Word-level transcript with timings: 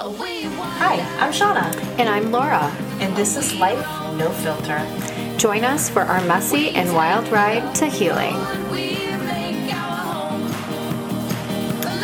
Hi, 0.00 0.94
I'm 1.18 1.32
Shauna, 1.32 1.74
And 1.98 2.08
I'm 2.08 2.30
Laura. 2.30 2.70
and 3.00 3.16
this 3.16 3.36
is 3.36 3.52
Life 3.56 3.84
No 4.16 4.30
Filter. 4.30 4.78
Join 5.38 5.64
us 5.64 5.90
for 5.90 6.02
our 6.02 6.20
messy 6.24 6.70
and 6.70 6.94
wild 6.94 7.26
ride 7.32 7.74
to 7.74 7.86
healing. 7.86 8.34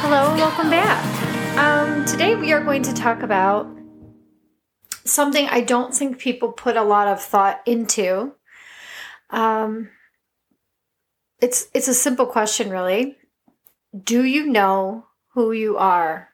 Hello 0.02 0.30
and 0.32 0.40
welcome 0.40 0.70
back. 0.70 1.56
Um, 1.56 2.04
today 2.04 2.34
we 2.34 2.52
are 2.52 2.64
going 2.64 2.82
to 2.82 2.92
talk 2.92 3.22
about 3.22 3.68
something 5.04 5.46
I 5.48 5.60
don't 5.60 5.94
think 5.94 6.18
people 6.18 6.50
put 6.50 6.76
a 6.76 6.82
lot 6.82 7.06
of 7.06 7.22
thought 7.22 7.60
into. 7.64 8.34
Um, 9.30 9.90
it's 11.40 11.68
it's 11.72 11.86
a 11.86 11.94
simple 11.94 12.26
question, 12.26 12.70
really. 12.70 13.16
Do 13.96 14.24
you 14.24 14.46
know 14.46 15.06
who 15.34 15.52
you 15.52 15.76
are? 15.78 16.30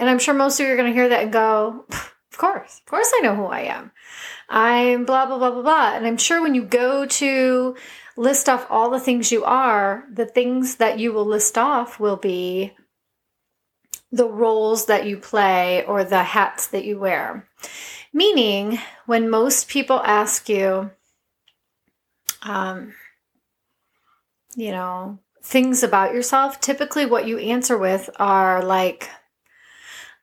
And 0.00 0.08
I'm 0.08 0.18
sure 0.18 0.32
most 0.32 0.58
of 0.58 0.66
you 0.66 0.72
are 0.72 0.76
going 0.76 0.88
to 0.88 0.94
hear 0.94 1.10
that 1.10 1.24
and 1.24 1.32
go, 1.32 1.84
"Of 1.90 2.38
course, 2.38 2.78
of 2.78 2.86
course, 2.86 3.12
I 3.14 3.20
know 3.20 3.36
who 3.36 3.44
I 3.44 3.60
am. 3.60 3.92
I'm 4.48 5.04
blah 5.04 5.26
blah 5.26 5.36
blah 5.36 5.50
blah 5.50 5.62
blah." 5.62 5.92
And 5.94 6.06
I'm 6.06 6.16
sure 6.16 6.40
when 6.40 6.54
you 6.54 6.64
go 6.64 7.04
to 7.04 7.76
list 8.16 8.48
off 8.48 8.66
all 8.70 8.88
the 8.88 8.98
things 8.98 9.30
you 9.30 9.44
are, 9.44 10.04
the 10.10 10.24
things 10.24 10.76
that 10.76 10.98
you 10.98 11.12
will 11.12 11.26
list 11.26 11.58
off 11.58 12.00
will 12.00 12.16
be 12.16 12.72
the 14.10 14.28
roles 14.28 14.86
that 14.86 15.06
you 15.06 15.18
play 15.18 15.84
or 15.84 16.02
the 16.02 16.24
hats 16.24 16.66
that 16.68 16.86
you 16.86 16.98
wear. 16.98 17.46
Meaning, 18.12 18.78
when 19.04 19.28
most 19.28 19.68
people 19.68 20.00
ask 20.00 20.48
you, 20.48 20.90
um, 22.42 22.94
you 24.56 24.72
know, 24.72 25.18
things 25.42 25.82
about 25.82 26.14
yourself, 26.14 26.58
typically 26.58 27.04
what 27.04 27.26
you 27.26 27.38
answer 27.38 27.76
with 27.76 28.08
are 28.16 28.64
like, 28.64 29.10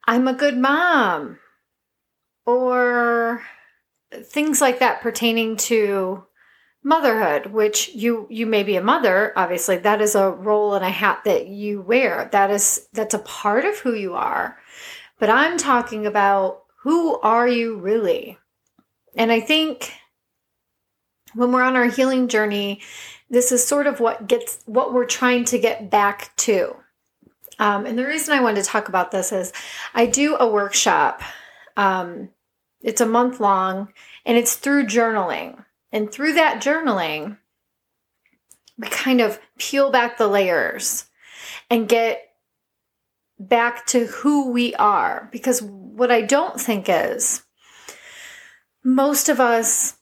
I'm 0.07 0.27
a 0.27 0.33
good 0.33 0.57
mom, 0.57 1.37
or 2.45 3.41
things 4.23 4.61
like 4.61 4.79
that 4.79 5.01
pertaining 5.01 5.57
to 5.57 6.23
motherhood 6.83 7.47
which 7.47 7.89
you 7.89 8.25
you 8.29 8.45
may 8.45 8.63
be 8.63 8.77
a 8.77 8.81
mother 8.81 9.33
obviously 9.35 9.75
that 9.75 9.99
is 9.99 10.15
a 10.15 10.31
role 10.31 10.73
and 10.73 10.85
a 10.85 10.89
hat 10.89 11.21
that 11.25 11.47
you 11.47 11.81
wear. 11.81 12.29
That 12.31 12.49
is 12.49 12.87
that's 12.93 13.13
a 13.13 13.19
part 13.19 13.65
of 13.65 13.77
who 13.79 13.93
you 13.93 14.13
are. 14.13 14.57
But 15.19 15.29
i'm 15.29 15.57
talking 15.57 16.05
about 16.05 16.63
who 16.83 17.19
are 17.19 17.47
you 17.47 17.77
really? 17.77 18.37
And 19.15 19.31
i 19.31 19.41
think 19.41 19.91
when 21.33 21.51
we're 21.51 21.63
on 21.63 21.75
our 21.75 21.89
healing 21.89 22.29
journey 22.29 22.81
this 23.29 23.51
is 23.51 23.65
sort 23.65 23.87
of 23.87 23.99
what 23.99 24.27
gets 24.27 24.59
what 24.65 24.93
we're 24.93 25.05
trying 25.05 25.43
to 25.45 25.59
get 25.59 25.89
back 25.89 26.33
to 26.37 26.73
um, 27.59 27.85
and 27.85 27.97
the 27.97 28.05
reason 28.05 28.33
i 28.33 28.41
wanted 28.41 28.63
to 28.63 28.69
talk 28.69 28.89
about 28.89 29.11
this 29.11 29.31
is 29.31 29.53
i 29.93 30.05
do 30.05 30.35
a 30.37 30.47
workshop 30.47 31.21
um, 31.75 32.29
it's 32.81 33.01
a 33.01 33.05
month 33.05 33.39
long 33.39 33.93
and 34.25 34.37
it's 34.37 34.55
through 34.55 34.85
journaling 34.85 35.63
and 35.91 36.11
through 36.11 36.33
that 36.33 36.61
journaling, 36.61 37.37
we 38.77 38.87
kind 38.89 39.21
of 39.21 39.39
peel 39.57 39.89
back 39.91 40.17
the 40.17 40.27
layers 40.27 41.05
and 41.69 41.89
get 41.89 42.21
back 43.39 43.85
to 43.87 44.05
who 44.05 44.51
we 44.51 44.75
are. 44.75 45.29
Because 45.31 45.61
what 45.61 46.11
I 46.11 46.21
don't 46.21 46.59
think 46.59 46.85
is 46.89 47.43
most 48.83 49.29
of 49.29 49.39
us, 49.39 49.96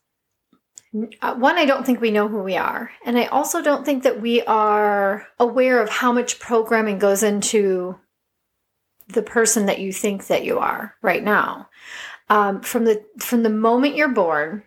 uh, 1.21 1.35
one, 1.35 1.57
I 1.57 1.65
don't 1.65 1.85
think 1.85 1.99
we 1.99 2.11
know 2.11 2.27
who 2.27 2.41
we 2.41 2.57
are. 2.57 2.91
And 3.05 3.17
I 3.17 3.25
also 3.25 3.61
don't 3.61 3.85
think 3.85 4.03
that 4.03 4.21
we 4.21 4.41
are 4.43 5.27
aware 5.39 5.81
of 5.81 5.89
how 5.89 6.11
much 6.11 6.39
programming 6.39 6.99
goes 6.99 7.23
into 7.23 7.99
the 9.07 9.23
person 9.23 9.65
that 9.67 9.79
you 9.79 9.91
think 9.93 10.27
that 10.27 10.45
you 10.45 10.59
are 10.59 10.95
right 11.01 11.23
now. 11.23 11.69
Um, 12.29 12.61
from 12.61 12.85
the 12.85 13.05
from 13.19 13.43
the 13.43 13.49
moment 13.49 13.95
you're 13.95 14.07
born, 14.07 14.63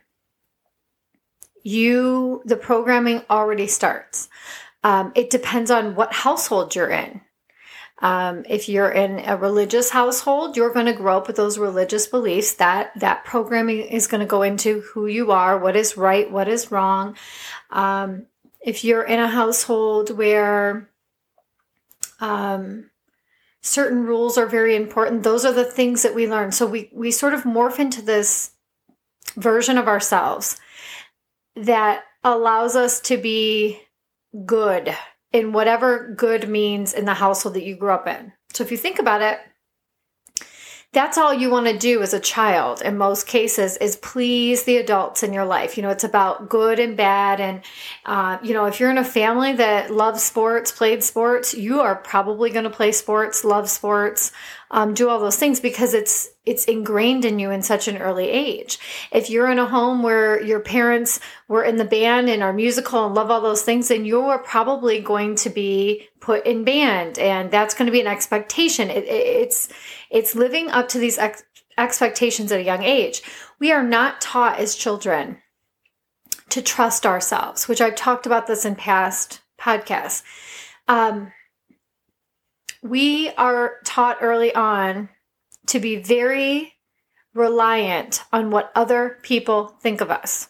you 1.65 2.43
the 2.45 2.56
programming 2.56 3.23
already 3.28 3.66
starts 3.66 4.28
um, 4.84 5.12
it 5.15 5.31
depends 5.31 5.71
on 5.71 5.95
what 5.95 6.12
household 6.12 6.75
you're 6.75 6.91
in 6.91 7.21
um, 8.00 8.44
if 8.48 8.69
you're 8.69 8.91
in 8.91 9.19
a 9.20 9.36
religious 9.36 9.91
household 9.91 10.56
you're 10.56 10.72
going 10.72 10.86
to 10.86 10.92
grow 10.92 11.16
up 11.16 11.26
with 11.26 11.36
those 11.36 11.59
religious 11.59 12.06
beliefs 12.06 12.54
that 12.54 12.92
that 12.97 13.25
programming 13.25 13.81
is 13.81 14.06
going 14.06 14.20
to 14.20 14.26
go 14.26 14.42
into 14.42 14.81
who 14.81 15.06
you 15.06 15.32
are 15.32 15.59
what 15.59 15.76
is 15.76 15.97
right 15.97 16.31
what 16.31 16.48
is 16.48 16.70
wrong. 16.70 17.16
Um, 17.70 18.26
if 18.60 18.84
you're 18.84 19.03
in 19.03 19.20
a 19.20 19.28
household 19.28 20.16
where 20.16 20.88
um, 22.20 22.91
certain 23.60 24.04
rules 24.04 24.38
are 24.38 24.47
very 24.47 24.76
important 24.76 25.22
those 25.22 25.44
are 25.44 25.53
the 25.53 25.65
things 25.65 26.03
that 26.03 26.15
we 26.15 26.28
learn. 26.28 26.53
So 26.53 26.66
we 26.66 26.91
we 26.92 27.10
sort 27.10 27.34
of 27.34 27.42
morph 27.42 27.78
into 27.78 28.03
this 28.03 28.53
version 29.36 29.78
of 29.78 29.88
ourselves 29.88 30.60
that 31.56 32.04
allows 32.25 32.76
us 32.76 33.00
to 33.00 33.16
be 33.16 33.80
good 34.44 34.94
in 35.33 35.53
whatever 35.53 36.15
good 36.16 36.49
means 36.49 36.93
in 36.94 37.05
the 37.05 37.15
household 37.15 37.55
that 37.55 37.65
you 37.65 37.77
grew 37.77 37.91
up 37.91 38.06
in. 38.06 38.33
So 38.53 38.65
if 38.65 38.71
you 38.71 38.77
think 38.77 38.99
about 38.99 39.22
it, 39.22 39.39
that's 40.93 41.19
all 41.19 41.34
you 41.34 41.50
want 41.50 41.66
to 41.66 41.76
do 41.76 42.00
as 42.03 42.15
a 42.15 42.21
child 42.21 42.81
in 42.81 42.97
most 42.97 43.26
cases 43.26 43.76
is 43.76 43.97
please 43.97 44.65
the 44.65 44.78
adults 44.78 45.22
in 45.22 45.32
your 45.32 45.44
life 45.44 45.76
you 45.76 45.82
know 45.82 45.91
it's 45.91 46.04
about 46.04 46.49
good 46.49 46.78
and 46.78 46.97
bad 46.97 47.41
and 47.41 47.62
uh, 48.06 48.38
you 48.43 48.54
know 48.54 48.65
if 48.65 48.81
you're 48.81 48.91
in 48.91 48.98
a 48.98 49.04
family 49.04 49.53
that 49.53 49.91
loves 49.91 50.22
sports 50.22 50.72
played 50.72 51.04
sports 51.04 51.54
you 51.54 51.81
are 51.81 51.97
probably 51.97 52.50
going 52.50 52.65
to 52.65 52.71
play 52.71 52.91
sports 52.91 53.44
love 53.44 53.69
sports 53.69 54.32
um, 54.71 54.94
do 54.94 55.09
all 55.09 55.19
those 55.19 55.37
things 55.37 55.60
because 55.60 55.94
it's 55.94 56.28
it's 56.44 56.65
ingrained 56.65 57.25
in 57.25 57.38
you 57.38 57.50
in 57.50 57.62
such 57.62 57.88
an 57.88 57.98
early 57.98 58.28
age. 58.28 58.78
If 59.12 59.28
you're 59.28 59.50
in 59.50 59.59
a 59.59 59.66
home 59.66 60.03
where 60.03 60.43
your 60.43 60.60
parents 60.60 61.21
were 61.47 61.62
in 61.62 61.77
the 61.77 61.84
band 61.84 62.31
and 62.31 62.43
are 62.43 62.54
musical 62.54 63.04
and 63.04 63.15
love 63.15 63.31
all 63.31 63.43
those 63.43 63.62
things, 63.62 63.88
then 63.88 64.06
you're 64.06 64.38
probably 64.38 65.00
going 65.00 65.34
to 65.37 65.50
be 65.50 66.08
put 66.21 66.47
in 66.47 66.65
band, 66.65 67.19
and 67.19 67.51
that's 67.51 67.75
going 67.75 67.87
to 67.87 67.93
be 67.93 68.01
an 68.01 68.06
expectation. 68.06 68.91
It, 68.91 69.05
it, 69.05 69.09
it's 69.09 69.69
it's 70.11 70.34
living 70.34 70.71
up 70.71 70.89
to 70.89 70.99
these 70.99 71.19
ex- 71.19 71.45
expectations 71.77 72.53
at 72.53 72.61
a 72.61 72.65
young 72.65 72.83
age. 72.83 73.23
We 73.59 73.73
are 73.73 73.83
not 73.83 74.21
taught 74.21 74.59
as 74.59 74.75
children 74.75 75.39
to 76.51 76.62
trust 76.62 77.05
ourselves, 77.05 77.69
which 77.69 77.81
I've 77.81 77.97
talked 77.97 78.27
about 78.27 78.47
this 78.47 78.65
in 78.65 78.75
past 78.75 79.41
podcasts. 79.61 80.23
Um, 80.87 81.33
we 82.83 83.31
are 83.31 83.77
taught 83.84 84.19
early 84.21 84.55
on 84.55 85.09
to 85.67 85.81
be 85.81 85.97
very 85.97 86.75
reliant 87.34 88.23
on 88.33 88.51
what 88.51 88.73
other 88.75 89.19
people 89.23 89.69
think 89.81 90.01
of 90.01 90.11
us. 90.11 90.49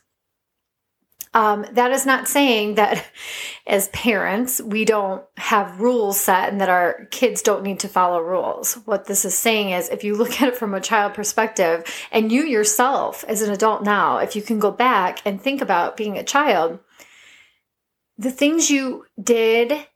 Um, 1.35 1.67
that 1.73 1.91
is 1.91 2.07
not 2.07 2.29
saying 2.29 2.77
that 2.77 3.05
as 3.67 3.89
parents, 3.89 4.61
we 4.61 4.85
don't 4.85 5.23
have 5.37 5.81
rules 5.81 6.19
set 6.19 6.49
and 6.49 6.61
that 6.61 6.69
our 6.69 7.07
kids 7.11 7.43
don't 7.43 7.63
need 7.63 7.81
to 7.81 7.89
follow 7.89 8.21
rules. 8.21 8.75
What 8.85 9.07
this 9.07 9.25
is 9.25 9.35
saying 9.35 9.71
is 9.71 9.89
if 9.89 10.05
you 10.05 10.17
look 10.17 10.41
at 10.41 10.49
it 10.49 10.57
from 10.57 10.75
a 10.75 10.81
child 10.81 11.15
perspective, 11.15 11.85
and 12.11 12.33
you 12.33 12.45
yourself 12.45 13.25
as 13.29 13.43
an 13.43 13.51
adult 13.51 13.83
now, 13.83 14.19
if 14.19 14.35
you 14.35 14.43
can 14.43 14.59
go 14.59 14.71
back 14.71 15.21
and 15.25 15.41
think 15.41 15.61
about 15.61 15.97
being 15.97 16.17
a 16.17 16.25
child, 16.25 16.79
the 18.17 18.31
things 18.31 18.71
you 18.71 19.07
did 19.23 19.87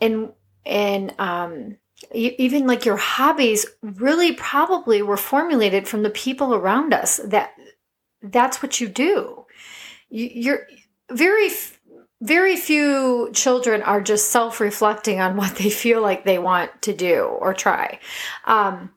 and 0.00 0.32
and 0.64 1.14
um, 1.18 1.76
even 2.12 2.66
like 2.66 2.84
your 2.84 2.96
hobbies 2.96 3.66
really 3.82 4.32
probably 4.32 5.02
were 5.02 5.16
formulated 5.16 5.88
from 5.88 6.02
the 6.02 6.10
people 6.10 6.54
around 6.54 6.92
us 6.94 7.20
that 7.24 7.52
that's 8.22 8.62
what 8.62 8.80
you 8.80 8.88
do 8.88 9.44
you're 10.12 10.66
very 11.12 11.50
very 12.20 12.54
few 12.56 13.30
children 13.32 13.82
are 13.82 14.00
just 14.00 14.30
self-reflecting 14.30 15.20
on 15.20 15.36
what 15.36 15.56
they 15.56 15.70
feel 15.70 16.00
like 16.00 16.24
they 16.24 16.38
want 16.38 16.70
to 16.82 16.94
do 16.94 17.22
or 17.24 17.54
try 17.54 17.98
um, 18.44 18.90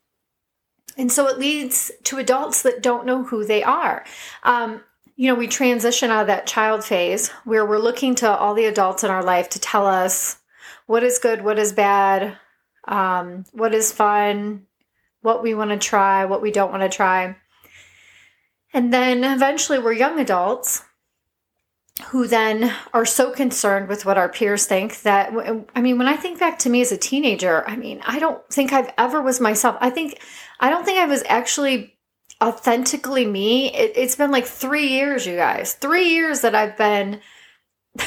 and 0.98 1.12
so 1.12 1.28
it 1.28 1.40
leads 1.40 1.92
to 2.04 2.18
adults 2.18 2.62
that 2.62 2.82
don't 2.82 3.06
know 3.06 3.24
who 3.24 3.44
they 3.46 3.64
are 3.64 4.06
um, 4.44 4.82
you 5.16 5.28
know 5.28 5.36
we 5.36 5.48
transition 5.48 6.12
out 6.12 6.22
of 6.22 6.28
that 6.28 6.48
child 6.48 6.84
phase 6.84 7.30
where 7.46 7.66
we're 7.66 7.80
looking 7.80 8.16
to 8.16 8.30
all 8.30 8.54
the 8.54 8.66
adults 8.66 9.04
in 9.04 9.10
our 9.10 9.24
life 9.24 9.50
to 9.50 9.60
tell 9.60 9.88
us 9.88 10.38
what 10.86 11.04
is 11.04 11.20
good 11.20 11.44
what 11.44 11.60
is 11.60 11.74
bad 11.74 12.38
um, 12.88 13.46
what 13.52 13.74
is 13.74 13.92
fun, 13.92 14.68
what 15.22 15.44
we 15.44 15.54
want 15.54 15.72
to 15.72 15.78
try, 15.78 16.26
what 16.26 16.42
we 16.42 16.52
don't 16.52 16.72
want 16.72 16.84
to 16.84 16.90
try. 16.96 17.36
And 18.74 18.94
then 18.94 19.24
eventually 19.24 19.80
we're 19.80 19.94
young 19.94 20.20
adults 20.20 20.84
who 22.04 22.28
then 22.28 22.74
are 22.94 23.06
so 23.06 23.32
concerned 23.32 23.88
with 23.88 24.06
what 24.06 24.18
our 24.18 24.28
peers 24.28 24.66
think 24.66 25.02
that 25.04 25.32
I 25.74 25.82
mean 25.82 25.98
when 25.98 26.08
I 26.08 26.18
think 26.18 26.40
back 26.40 26.60
to 26.60 26.70
me 26.70 26.82
as 26.82 26.92
a 26.92 26.98
teenager, 26.98 27.66
I 27.68 27.78
mean, 27.78 28.02
I 28.06 28.20
don't 28.20 28.46
think 28.50 28.74
I've 28.74 28.94
ever 28.98 29.22
was 29.22 29.40
myself. 29.40 29.78
I 29.80 29.90
think 29.90 30.22
I 30.60 30.70
don't 30.70 30.84
think 30.84 31.00
I 31.00 31.06
was 31.06 31.24
actually 31.28 31.98
authentically 32.44 33.26
me. 33.26 33.74
It, 33.74 33.96
has 33.96 34.18
been 34.18 34.32
like 34.32 34.46
3 34.46 34.88
years, 34.88 35.26
you 35.26 35.38
guys. 35.38 35.74
3 35.74 36.10
years 36.10 36.42
that 36.42 36.54
I've 36.54 36.78
been 36.78 37.22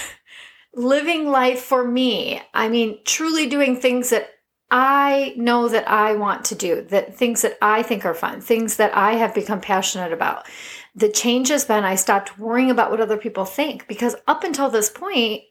living 0.75 1.31
life 1.31 1.61
for 1.61 1.83
me. 1.83 2.43
I 2.53 2.69
mean, 2.69 2.99
truly 3.07 3.49
doing 3.49 3.81
things 3.81 4.11
that 4.11 4.29
I 4.71 5.33
know 5.37 5.69
that 5.69 5.89
I 5.89 6.15
want 6.15 6.45
to 6.47 6.55
do, 6.55 6.83
that 6.83 7.17
things 7.17 7.43
that 7.43 7.57
I 7.63 7.83
think 7.83 8.05
are 8.05 8.15
fun, 8.15 8.41
things 8.41 8.77
that 8.77 8.95
I 8.95 9.15
have 9.15 9.35
become 9.35 9.61
passionate 9.61 10.13
about. 10.13 10.47
The 10.95 11.09
change 11.09 11.49
has 11.49 11.65
been 11.65 11.85
I 11.85 11.95
stopped 11.95 12.39
worrying 12.39 12.71
about 12.71 12.91
what 12.91 13.01
other 13.01 13.17
people 13.17 13.45
think 13.45 13.89
because 13.89 14.17
up 14.27 14.45
until 14.45 14.69
this 14.69 14.91
point, 14.91 15.45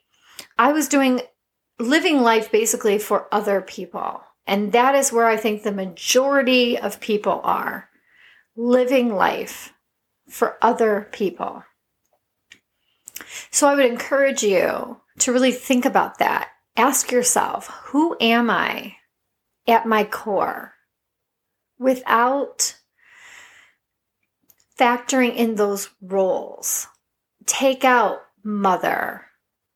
I 0.58 0.72
was 0.72 0.88
doing 0.88 1.22
living 1.80 2.22
life 2.22 2.52
basically 2.52 3.00
for 3.00 3.34
other 3.34 3.62
people. 3.62 4.22
And 4.46 4.72
that 4.72 4.94
is 4.94 5.12
where 5.12 5.26
I 5.26 5.38
think 5.38 5.64
the 5.64 5.72
majority 5.72 6.78
of 6.78 7.00
people 7.00 7.42
are 7.44 7.90
living 8.56 9.14
life 9.14 9.74
for 10.30 10.58
other 10.62 11.10
people. 11.12 11.64
So 13.52 13.68
I 13.68 13.76
would 13.76 13.86
encourage 13.86 14.44
you 14.44 15.02
to 15.20 15.34
really 15.34 15.52
think 15.52 15.86
about 15.86 16.20
that. 16.20 16.50
Ask 16.76 17.12
yourself, 17.12 17.68
who 17.86 18.16
am 18.22 18.50
I 18.50 18.97
at 19.68 19.86
my 19.86 20.04
core 20.04 20.74
without 21.78 22.76
factoring 24.80 25.36
in 25.36 25.56
those 25.56 25.90
roles? 26.02 26.88
Take 27.46 27.84
out 27.84 28.22
mother, 28.44 29.26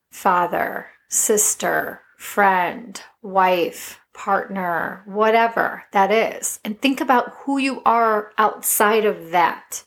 father, 0.09 0.87
sister, 1.09 2.01
friend, 2.17 3.01
wife, 3.21 3.99
partner, 4.13 5.03
whatever 5.05 5.83
that 5.91 6.11
is, 6.11 6.59
and 6.63 6.79
think 6.79 7.01
about 7.01 7.33
who 7.43 7.57
you 7.57 7.81
are 7.85 8.31
outside 8.37 9.05
of 9.05 9.31
that. 9.31 9.83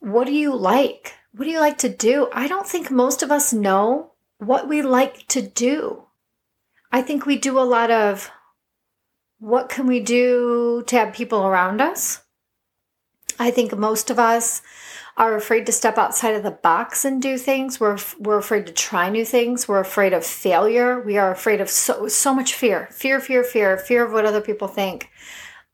What 0.00 0.26
do 0.26 0.32
you 0.32 0.54
like? 0.54 1.14
What 1.32 1.44
do 1.44 1.50
you 1.50 1.60
like 1.60 1.78
to 1.78 1.88
do? 1.88 2.28
I 2.32 2.48
don't 2.48 2.66
think 2.66 2.90
most 2.90 3.22
of 3.22 3.30
us 3.30 3.52
know 3.52 4.12
what 4.38 4.68
we 4.68 4.82
like 4.82 5.26
to 5.28 5.42
do. 5.42 6.04
I 6.90 7.02
think 7.02 7.26
we 7.26 7.36
do 7.36 7.58
a 7.58 7.60
lot 7.60 7.90
of 7.90 8.30
what 9.38 9.68
can 9.68 9.86
we 9.86 10.00
do 10.00 10.82
to 10.86 10.96
have 10.96 11.14
people 11.14 11.46
around 11.46 11.80
us? 11.80 12.22
I 13.38 13.50
think 13.50 13.76
most 13.76 14.10
of 14.10 14.18
us 14.18 14.62
are 15.16 15.36
afraid 15.36 15.66
to 15.66 15.72
step 15.72 15.98
outside 15.98 16.34
of 16.34 16.42
the 16.42 16.50
box 16.50 17.04
and 17.04 17.20
do 17.20 17.36
things. 17.36 17.78
We're 17.78 17.98
we're 18.18 18.38
afraid 18.38 18.66
to 18.66 18.72
try 18.72 19.10
new 19.10 19.24
things. 19.24 19.68
We're 19.68 19.80
afraid 19.80 20.12
of 20.12 20.24
failure. 20.24 21.00
We 21.00 21.18
are 21.18 21.30
afraid 21.30 21.60
of 21.60 21.68
so 21.68 22.08
so 22.08 22.34
much 22.34 22.54
fear, 22.54 22.88
fear, 22.90 23.20
fear, 23.20 23.44
fear, 23.44 23.76
fear 23.76 24.04
of 24.04 24.12
what 24.12 24.24
other 24.24 24.40
people 24.40 24.68
think. 24.68 25.10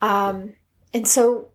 Um, 0.01 0.53
and 0.93 1.07
so 1.07 1.49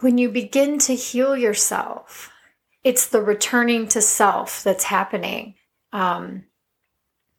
when 0.00 0.18
you 0.18 0.30
begin 0.30 0.78
to 0.80 0.94
heal 0.94 1.36
yourself, 1.36 2.30
it's 2.84 3.06
the 3.06 3.22
returning 3.22 3.88
to 3.88 4.00
self 4.00 4.62
that's 4.62 4.84
happening. 4.84 5.54
Um, 5.92 6.44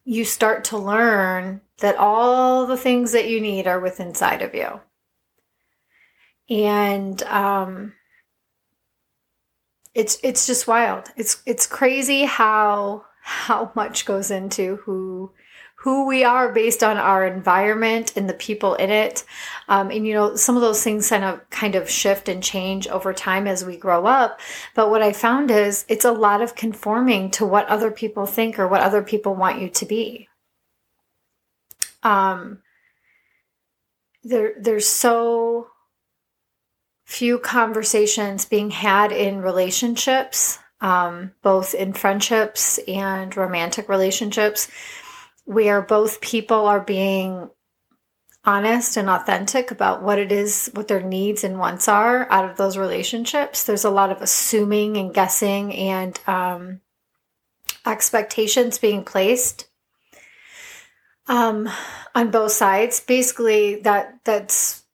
you 0.08 0.24
start 0.24 0.64
to 0.64 0.78
learn 0.78 1.60
that 1.80 1.96
all 1.96 2.64
the 2.64 2.78
things 2.78 3.12
that 3.12 3.28
you 3.28 3.42
need 3.42 3.66
are 3.66 3.78
within 3.78 4.08
inside 4.08 4.40
of 4.40 4.54
you. 4.54 4.80
And 6.48 7.22
um, 7.24 7.92
it's 9.92 10.18
it's 10.22 10.46
just 10.46 10.66
wild. 10.66 11.08
It's 11.18 11.42
it's 11.44 11.66
crazy 11.66 12.24
how 12.24 13.04
how 13.20 13.70
much 13.74 14.06
goes 14.06 14.30
into 14.30 14.76
who 14.76 15.30
who 15.82 16.06
we 16.06 16.24
are 16.24 16.52
based 16.52 16.82
on 16.82 16.96
our 16.96 17.24
environment 17.24 18.12
and 18.16 18.28
the 18.28 18.34
people 18.34 18.74
in 18.74 18.90
it. 18.90 19.24
Um, 19.68 19.92
and 19.92 20.04
you 20.04 20.12
know, 20.12 20.34
some 20.34 20.56
of 20.56 20.60
those 20.60 20.82
things 20.82 21.08
kind 21.08 21.22
of 21.22 21.48
kind 21.50 21.76
of 21.76 21.88
shift 21.88 22.28
and 22.28 22.42
change 22.42 22.88
over 22.88 23.12
time 23.12 23.46
as 23.46 23.64
we 23.64 23.76
grow 23.76 24.04
up. 24.04 24.40
But 24.74 24.90
what 24.90 25.02
I 25.02 25.12
found 25.12 25.52
is 25.52 25.84
it's 25.88 26.04
a 26.04 26.10
lot 26.10 26.42
of 26.42 26.56
conforming 26.56 27.30
to 27.32 27.46
what 27.46 27.68
other 27.68 27.92
people 27.92 28.26
think 28.26 28.58
or 28.58 28.66
what 28.66 28.80
other 28.80 29.02
people 29.02 29.36
want 29.36 29.60
you 29.60 29.68
to 29.68 29.86
be. 29.86 30.28
Um, 32.02 32.58
there, 34.24 34.54
there's 34.58 34.88
so 34.88 35.68
few 37.04 37.38
conversations 37.38 38.44
being 38.44 38.70
had 38.70 39.12
in 39.12 39.42
relationships, 39.42 40.58
um, 40.80 41.32
both 41.42 41.72
in 41.72 41.92
friendships 41.92 42.78
and 42.88 43.36
romantic 43.36 43.88
relationships 43.88 44.68
where 45.48 45.80
both 45.80 46.20
people 46.20 46.66
are 46.66 46.78
being 46.80 47.48
honest 48.44 48.98
and 48.98 49.08
authentic 49.08 49.70
about 49.70 50.02
what 50.02 50.18
it 50.18 50.30
is, 50.30 50.70
what 50.74 50.88
their 50.88 51.00
needs 51.00 51.42
and 51.42 51.58
wants 51.58 51.88
are 51.88 52.30
out 52.30 52.44
of 52.44 52.58
those 52.58 52.76
relationships. 52.76 53.64
There's 53.64 53.86
a 53.86 53.90
lot 53.90 54.10
of 54.10 54.20
assuming 54.20 54.98
and 54.98 55.12
guessing 55.14 55.74
and 55.74 56.20
um, 56.26 56.82
expectations 57.86 58.76
being 58.76 59.04
placed 59.04 59.66
um, 61.28 61.66
on 62.14 62.30
both 62.30 62.52
sides. 62.52 63.00
Basically, 63.00 63.76
that 63.76 64.18
that's 64.24 64.84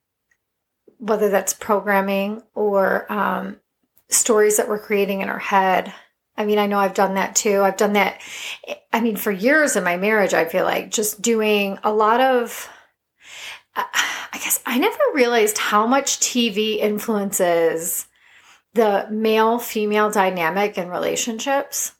whether 0.98 1.30
that's 1.30 1.52
programming 1.52 2.44
or 2.54 3.12
um, 3.12 3.56
stories 4.08 4.58
that 4.58 4.68
we're 4.68 4.78
creating 4.78 5.20
in 5.20 5.28
our 5.28 5.40
head 5.40 5.92
I 6.36 6.44
mean, 6.44 6.58
I 6.58 6.66
know 6.66 6.78
I've 6.78 6.94
done 6.94 7.14
that 7.14 7.36
too. 7.36 7.62
I've 7.62 7.76
done 7.76 7.92
that. 7.92 8.20
I 8.92 9.00
mean, 9.00 9.16
for 9.16 9.30
years 9.30 9.76
in 9.76 9.84
my 9.84 9.96
marriage, 9.96 10.34
I 10.34 10.44
feel 10.44 10.64
like 10.64 10.90
just 10.90 11.22
doing 11.22 11.78
a 11.84 11.92
lot 11.92 12.20
of, 12.20 12.68
uh, 13.76 13.84
I 13.92 14.38
guess 14.38 14.60
I 14.66 14.78
never 14.78 14.98
realized 15.14 15.58
how 15.58 15.86
much 15.86 16.18
TV 16.18 16.78
influences 16.78 18.06
the 18.74 19.06
male 19.10 19.58
female 19.60 20.10
dynamic 20.10 20.76
in 20.76 20.88
relationships 20.88 21.92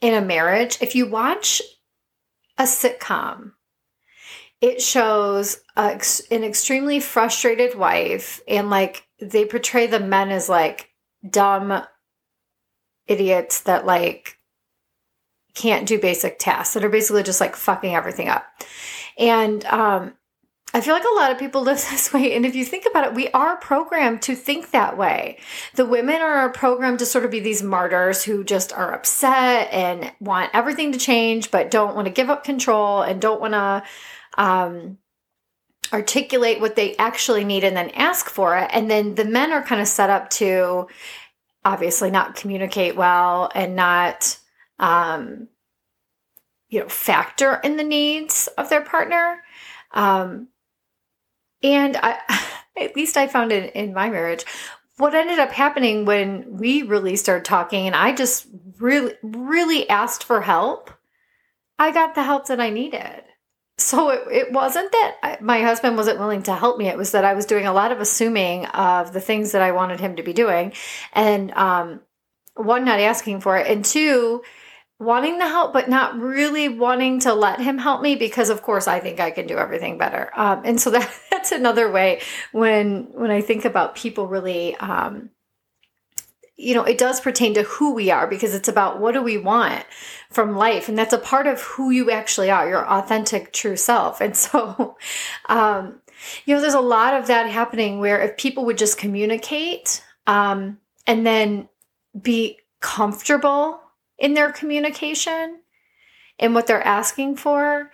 in 0.00 0.12
a 0.12 0.20
marriage. 0.20 0.76
If 0.82 0.94
you 0.94 1.06
watch 1.06 1.62
a 2.58 2.64
sitcom, 2.64 3.52
it 4.60 4.82
shows 4.82 5.60
a, 5.76 6.00
an 6.30 6.44
extremely 6.44 7.00
frustrated 7.00 7.74
wife, 7.76 8.42
and 8.46 8.70
like 8.70 9.06
they 9.18 9.46
portray 9.46 9.86
the 9.86 10.00
men 10.00 10.30
as 10.30 10.48
like 10.48 10.90
dumb 11.28 11.82
idiots 13.06 13.60
that 13.62 13.86
like 13.86 14.38
can't 15.54 15.86
do 15.86 16.00
basic 16.00 16.38
tasks 16.38 16.74
that 16.74 16.84
are 16.84 16.90
basically 16.90 17.22
just 17.22 17.40
like 17.40 17.56
fucking 17.56 17.94
everything 17.94 18.28
up. 18.28 18.44
And 19.18 19.64
um, 19.66 20.14
I 20.74 20.80
feel 20.80 20.94
like 20.94 21.04
a 21.04 21.14
lot 21.14 21.30
of 21.30 21.38
people 21.38 21.62
live 21.62 21.76
this 21.76 22.12
way. 22.12 22.34
And 22.34 22.44
if 22.44 22.54
you 22.54 22.64
think 22.64 22.84
about 22.90 23.06
it, 23.06 23.14
we 23.14 23.28
are 23.28 23.56
programmed 23.56 24.22
to 24.22 24.34
think 24.34 24.72
that 24.72 24.98
way. 24.98 25.38
The 25.74 25.86
women 25.86 26.20
are 26.20 26.50
programmed 26.50 26.98
to 26.98 27.06
sort 27.06 27.24
of 27.24 27.30
be 27.30 27.40
these 27.40 27.62
martyrs 27.62 28.24
who 28.24 28.42
just 28.42 28.72
are 28.72 28.92
upset 28.92 29.72
and 29.72 30.12
want 30.20 30.50
everything 30.52 30.92
to 30.92 30.98
change, 30.98 31.50
but 31.50 31.70
don't 31.70 31.94
want 31.94 32.06
to 32.06 32.12
give 32.12 32.30
up 32.30 32.44
control 32.44 33.02
and 33.02 33.20
don't 33.20 33.40
want 33.40 33.54
to 33.54 33.84
um, 34.36 34.98
articulate 35.92 36.60
what 36.60 36.74
they 36.74 36.96
actually 36.96 37.44
need 37.44 37.62
and 37.62 37.76
then 37.76 37.90
ask 37.90 38.28
for 38.28 38.58
it. 38.58 38.68
And 38.72 38.90
then 38.90 39.14
the 39.14 39.24
men 39.24 39.52
are 39.52 39.62
kind 39.62 39.80
of 39.80 39.86
set 39.86 40.10
up 40.10 40.28
to 40.30 40.88
obviously 41.64 42.10
not 42.10 42.36
communicate 42.36 42.96
well 42.96 43.50
and 43.54 43.74
not 43.76 44.38
um, 44.78 45.48
you 46.68 46.80
know 46.80 46.88
factor 46.88 47.60
in 47.64 47.76
the 47.76 47.84
needs 47.84 48.48
of 48.58 48.68
their 48.68 48.82
partner. 48.82 49.42
Um, 49.92 50.48
and 51.62 51.96
I, 51.96 52.18
at 52.76 52.96
least 52.96 53.16
i 53.16 53.26
found 53.26 53.52
it 53.52 53.74
in 53.74 53.94
my 53.94 54.10
marriage. 54.10 54.44
What 54.96 55.14
ended 55.14 55.40
up 55.40 55.50
happening 55.50 56.04
when 56.04 56.58
we 56.58 56.82
really 56.82 57.16
started 57.16 57.44
talking 57.44 57.86
and 57.86 57.96
i 57.96 58.12
just 58.12 58.46
really 58.78 59.14
really 59.22 59.88
asked 59.88 60.22
for 60.22 60.40
help 60.40 60.90
i 61.80 61.90
got 61.90 62.14
the 62.14 62.22
help 62.22 62.46
that 62.46 62.60
i 62.60 62.70
needed 62.70 63.24
so 63.76 64.10
it, 64.10 64.22
it 64.30 64.52
wasn't 64.52 64.90
that 64.92 65.16
I, 65.22 65.38
my 65.40 65.60
husband 65.60 65.96
wasn't 65.96 66.18
willing 66.18 66.44
to 66.44 66.54
help 66.54 66.78
me. 66.78 66.88
It 66.88 66.96
was 66.96 67.12
that 67.12 67.24
i 67.24 67.34
was 67.34 67.46
doing 67.46 67.66
a 67.66 67.72
lot 67.72 67.92
of 67.92 68.00
assuming 68.00 68.66
of 68.66 69.12
the 69.12 69.20
things 69.20 69.52
that 69.52 69.62
i 69.62 69.72
wanted 69.72 70.00
him 70.00 70.16
to 70.16 70.22
be 70.22 70.32
doing 70.32 70.72
and 71.12 71.50
um, 71.52 72.00
one 72.54 72.84
not 72.84 73.00
asking 73.00 73.40
for 73.40 73.56
it 73.56 73.66
and 73.66 73.84
two 73.84 74.42
wanting 75.00 75.38
the 75.38 75.48
help 75.48 75.72
but 75.72 75.88
not 75.88 76.16
really 76.18 76.68
wanting 76.68 77.18
to 77.20 77.34
let 77.34 77.60
him 77.60 77.78
help 77.78 78.00
me 78.00 78.14
because 78.14 78.48
of 78.48 78.62
course 78.62 78.86
i 78.86 79.00
think 79.00 79.18
i 79.18 79.30
can 79.30 79.46
do 79.46 79.58
everything 79.58 79.98
better. 79.98 80.30
Um, 80.34 80.62
and 80.64 80.80
so 80.80 80.90
that, 80.96 81.12
that's 81.30 81.52
another 81.52 81.90
way 81.90 82.20
when 82.52 83.08
when 83.12 83.30
i 83.30 83.40
think 83.40 83.64
about 83.64 83.96
people 83.96 84.28
really 84.28 84.76
um, 84.76 85.30
you 86.56 86.74
know, 86.74 86.84
it 86.84 86.98
does 86.98 87.20
pertain 87.20 87.54
to 87.54 87.64
who 87.64 87.94
we 87.94 88.10
are 88.10 88.26
because 88.26 88.54
it's 88.54 88.68
about 88.68 89.00
what 89.00 89.12
do 89.12 89.22
we 89.22 89.36
want 89.36 89.84
from 90.30 90.56
life. 90.56 90.88
And 90.88 90.96
that's 90.96 91.12
a 91.12 91.18
part 91.18 91.46
of 91.46 91.60
who 91.60 91.90
you 91.90 92.10
actually 92.10 92.50
are, 92.50 92.68
your 92.68 92.86
authentic, 92.88 93.52
true 93.52 93.76
self. 93.76 94.20
And 94.20 94.36
so, 94.36 94.96
um, 95.48 96.00
you 96.44 96.54
know, 96.54 96.60
there's 96.60 96.74
a 96.74 96.80
lot 96.80 97.14
of 97.14 97.26
that 97.26 97.50
happening 97.50 97.98
where 97.98 98.22
if 98.22 98.36
people 98.36 98.64
would 98.66 98.78
just 98.78 98.98
communicate 98.98 100.04
um, 100.26 100.78
and 101.06 101.26
then 101.26 101.68
be 102.20 102.58
comfortable 102.80 103.80
in 104.18 104.34
their 104.34 104.52
communication 104.52 105.58
and 106.38 106.54
what 106.54 106.66
they're 106.66 106.86
asking 106.86 107.36
for, 107.36 107.90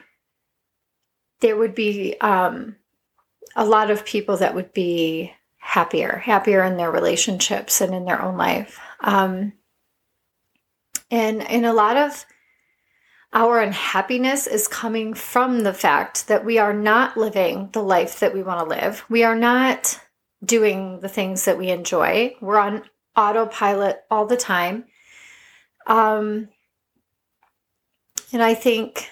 there 1.41 1.57
would 1.57 1.75
be 1.75 2.15
um, 2.21 2.77
a 3.57 3.65
lot 3.65 3.91
of 3.91 4.05
people 4.05 4.37
that 4.37 4.55
would 4.55 4.73
be 4.75 5.33
happier, 5.71 6.17
happier 6.17 6.65
in 6.65 6.77
their 6.77 6.91
relationships 6.91 7.81
and 7.81 7.95
in 7.95 8.05
their 8.05 8.21
own 8.21 8.37
life. 8.37 8.81
Um, 8.99 9.53
and 11.13 11.43
in 11.43 11.65
a 11.65 11.73
lot 11.73 11.97
of 11.97 12.27
our 13.33 13.61
unhappiness 13.61 14.49
is 14.49 14.67
coming 14.67 15.15
from 15.15 15.61
the 15.61 15.73
fact 15.73 16.27
that 16.27 16.45
we 16.45 16.59
are 16.59 16.73
not 16.73 17.17
living 17.17 17.69
the 17.73 17.85
life 17.85 18.19
that 18.19 18.35
we 18.35 18.43
want 18.43 18.59
to 18.59 18.67
live. 18.67 19.05
We 19.09 19.23
are 19.23 19.37
not 19.37 20.01
doing 20.45 20.99
the 20.99 21.09
things 21.09 21.45
that 21.45 21.57
we 21.57 21.69
enjoy. 21.69 22.35
We're 22.41 22.59
on 22.59 22.83
autopilot 23.17 24.01
all 24.11 24.27
the 24.27 24.37
time. 24.37 24.87
Um, 25.87 26.49
and 28.33 28.43
I 28.43 28.55
think 28.55 29.09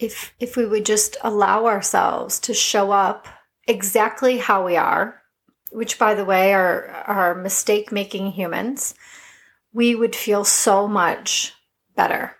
if 0.00 0.34
if 0.40 0.56
we 0.56 0.66
would 0.66 0.84
just 0.84 1.16
allow 1.22 1.66
ourselves 1.66 2.40
to 2.40 2.52
show 2.52 2.90
up 2.90 3.28
exactly 3.68 4.38
how 4.38 4.64
we 4.66 4.76
are, 4.76 5.22
which 5.70 5.98
by 5.98 6.14
the 6.14 6.24
way 6.24 6.54
are 6.54 6.88
are 7.06 7.34
mistake 7.34 7.92
making 7.92 8.32
humans, 8.32 8.94
we 9.72 9.94
would 9.94 10.16
feel 10.16 10.44
so 10.44 10.88
much 10.88 11.52
better 11.94 12.34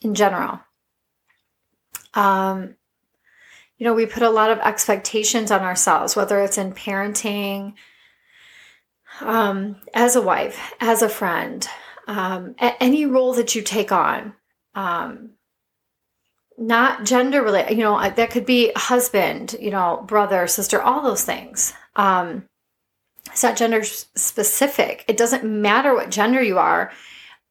in 0.00 0.14
general. 0.14 0.60
Um, 2.14 2.76
you 3.76 3.84
know, 3.84 3.94
we 3.94 4.06
put 4.06 4.22
a 4.22 4.30
lot 4.30 4.50
of 4.50 4.58
expectations 4.58 5.50
on 5.50 5.60
ourselves, 5.60 6.16
whether 6.16 6.40
it's 6.40 6.58
in 6.58 6.72
parenting, 6.72 7.74
um, 9.20 9.76
as 9.94 10.16
a 10.16 10.22
wife, 10.22 10.72
as 10.80 11.02
a 11.02 11.08
friend, 11.08 11.66
um, 12.06 12.54
any 12.58 13.06
role 13.06 13.34
that 13.34 13.54
you 13.54 13.62
take 13.62 13.92
on. 13.92 14.34
Um, 14.74 15.30
not 16.58 17.04
gender 17.04 17.42
related, 17.42 17.76
you 17.76 17.84
know, 17.84 18.10
that 18.10 18.30
could 18.30 18.44
be 18.44 18.72
husband, 18.74 19.54
you 19.60 19.70
know, 19.70 20.02
brother, 20.06 20.46
sister, 20.46 20.82
all 20.82 21.02
those 21.02 21.24
things. 21.24 21.72
Um, 21.96 22.44
it's 23.26 23.42
not 23.42 23.56
gender 23.56 23.84
specific. 23.84 25.04
It 25.06 25.16
doesn't 25.16 25.44
matter 25.44 25.94
what 25.94 26.10
gender 26.10 26.42
you 26.42 26.58
are 26.58 26.90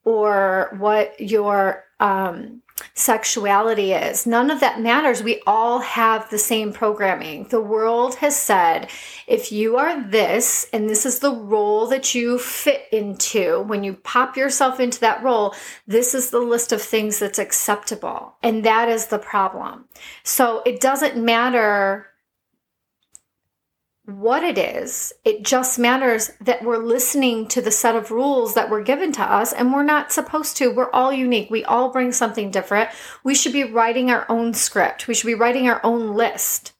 or 0.03 0.75
what 0.79 1.19
your 1.19 1.85
um, 1.99 2.61
sexuality 2.93 3.93
is. 3.93 4.25
None 4.25 4.49
of 4.49 4.59
that 4.59 4.81
matters. 4.81 5.23
We 5.23 5.41
all 5.45 5.79
have 5.79 6.29
the 6.29 6.37
same 6.37 6.73
programming. 6.73 7.45
The 7.49 7.61
world 7.61 8.15
has 8.15 8.35
said 8.35 8.89
if 9.27 9.51
you 9.51 9.77
are 9.77 10.01
this 10.01 10.67
and 10.73 10.89
this 10.89 11.05
is 11.05 11.19
the 11.19 11.33
role 11.33 11.87
that 11.87 12.15
you 12.15 12.39
fit 12.39 12.85
into, 12.91 13.61
when 13.61 13.83
you 13.83 13.93
pop 13.93 14.37
yourself 14.37 14.79
into 14.79 14.99
that 15.01 15.23
role, 15.23 15.55
this 15.85 16.13
is 16.13 16.29
the 16.29 16.39
list 16.39 16.71
of 16.71 16.81
things 16.81 17.19
that's 17.19 17.39
acceptable. 17.39 18.35
And 18.43 18.63
that 18.63 18.89
is 18.89 19.07
the 19.07 19.19
problem. 19.19 19.85
So 20.23 20.61
it 20.65 20.79
doesn't 20.79 21.23
matter 21.23 22.07
what 24.07 24.41
it 24.41 24.57
is. 24.57 25.11
It 25.25 25.43
just 25.43 25.77
matters 25.77 26.31
that 26.39 26.63
we're 26.63 26.77
listening 26.77 27.45
to 27.49 27.61
the 27.61 27.71
set 27.71 27.93
of 27.93 28.09
rules 28.09 28.53
that 28.53 28.69
were 28.69 28.81
given 28.81 29.11
to 29.11 29.21
us, 29.21 29.51
and 29.51 29.73
we're 29.73 29.83
not 29.83 30.13
supposed 30.13 30.55
to. 30.57 30.71
We're 30.71 30.89
all 30.91 31.11
unique. 31.11 31.49
We 31.49 31.65
all 31.65 31.91
bring 31.91 32.13
something 32.13 32.49
different. 32.49 32.89
We 33.25 33.35
should 33.35 33.51
be 33.51 33.65
writing 33.65 34.09
our 34.09 34.25
own 34.29 34.53
script, 34.53 35.07
we 35.07 35.13
should 35.13 35.27
be 35.27 35.35
writing 35.35 35.67
our 35.67 35.81
own 35.83 36.15
list. 36.15 36.71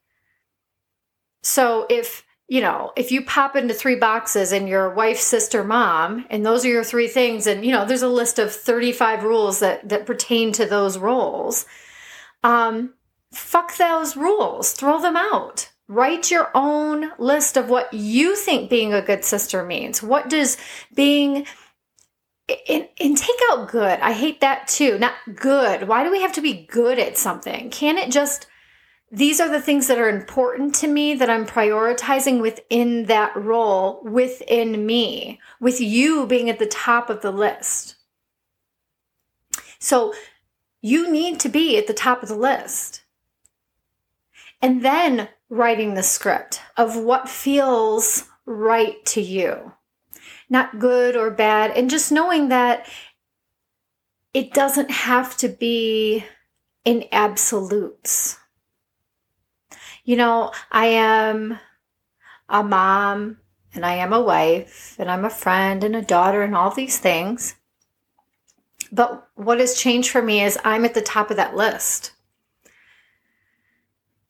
So 1.44 1.86
if 1.90 2.24
you 2.48 2.62
know, 2.62 2.94
if 2.96 3.12
you 3.12 3.26
pop 3.26 3.58
into 3.58 3.74
three 3.74 3.98
boxes 3.98 4.54
and 4.54 4.70
your 4.70 4.90
wife, 4.90 5.18
sister, 5.18 5.66
mom, 5.66 6.26
and 6.30 6.46
those 6.46 6.64
are 6.64 6.70
your 6.70 6.86
three 6.86 7.10
things, 7.10 7.46
and 7.46 7.66
you 7.66 7.74
know, 7.74 7.86
there's 7.86 8.04
a 8.04 8.08
list 8.08 8.40
of 8.40 8.56
35 8.56 9.26
rules 9.26 9.60
that 9.60 9.90
that 9.90 10.06
pertain 10.06 10.54
to 10.54 10.66
those 10.66 10.98
roles. 10.98 11.66
Um, 12.42 12.94
fuck 13.34 13.76
those 13.76 14.16
rules. 14.16 14.72
Throw 14.72 15.02
them 15.02 15.18
out 15.18 15.72
Write 15.88 16.30
your 16.30 16.52
own 16.54 17.12
list 17.18 17.56
of 17.56 17.70
what 17.70 17.94
you 17.94 18.36
think 18.36 18.70
being 18.70 18.94
a 18.94 19.02
good 19.02 19.24
sister 19.24 19.64
means. 19.64 20.04
What 20.04 20.30
does 20.30 20.58
being 20.94 21.46
and, 22.50 23.18
take 23.18 23.40
out 23.52 23.70
good. 23.70 24.00
I 24.00 24.14
hate 24.14 24.42
that 24.42 24.68
too. 24.68 24.98
Not 24.98 25.14
good. 25.36 25.88
Why 25.88 26.04
do 26.04 26.12
we 26.12 26.22
have 26.22 26.34
to 26.34 26.42
be 26.42 26.66
good 26.66 27.00
at 27.00 27.18
something? 27.18 27.70
Can 27.70 27.98
it 27.98 28.12
just, 28.12 28.48
these 29.12 29.40
are 29.40 29.50
the 29.50 29.62
things 29.62 29.88
that 29.88 30.00
are 30.00 30.10
important 30.10 30.76
to 30.76 30.88
me 30.88 31.14
that 31.16 31.30
I'm 31.30 31.46
prioritizing 31.46 32.42
within 32.42 33.06
that 33.06 33.36
role, 33.36 34.02
within 34.04 34.86
me, 34.86 35.40
with 35.60 35.82
you 35.82 36.26
being 36.26 36.50
at 36.50 36.60
the 36.60 36.66
top 36.66 37.10
of 37.10 37.22
the 37.22 37.32
list. 37.32 37.96
So 39.80 40.14
you 40.82 41.12
need 41.12 41.40
to 41.42 41.50
be 41.50 41.78
at 41.78 41.88
the 41.88 41.94
top 41.94 42.24
of 42.24 42.30
the 42.30 42.36
list. 42.36 43.04
And 44.62 44.84
then 44.84 45.30
writing 45.50 45.94
the 45.94 46.04
script 46.04 46.62
of 46.76 46.98
what 46.98 47.30
feels 47.30 48.26
right 48.46 49.04
to 49.06 49.22
you, 49.22 49.74
not 50.50 50.80
good 50.80 51.16
or 51.16 51.32
bad, 51.32 51.72
and 51.72 51.90
just 51.90 52.12
knowing 52.12 52.50
that 52.50 52.88
it 54.34 54.54
doesn't 54.54 54.92
have 54.92 55.36
to 55.38 55.50
be 55.50 56.24
in 56.86 57.06
absolutes. 57.12 58.38
You 60.04 60.16
know, 60.16 60.52
I 60.72 60.86
am 60.88 61.60
a 62.48 62.64
mom 62.64 63.38
and 63.74 63.86
I 63.86 63.96
am 63.96 64.14
a 64.14 64.22
wife 64.22 64.96
and 65.00 65.12
I'm 65.12 65.26
a 65.26 65.30
friend 65.30 65.84
and 65.84 65.96
a 65.96 66.02
daughter 66.02 66.44
and 66.44 66.56
all 66.56 66.72
these 66.72 66.98
things. 66.98 67.56
But 68.92 69.28
what 69.36 69.60
has 69.60 69.78
changed 69.78 70.10
for 70.10 70.22
me 70.22 70.42
is 70.42 70.58
I'm 70.64 70.86
at 70.86 70.94
the 70.94 71.02
top 71.02 71.30
of 71.30 71.38
that 71.38 71.56
list. 71.56 72.14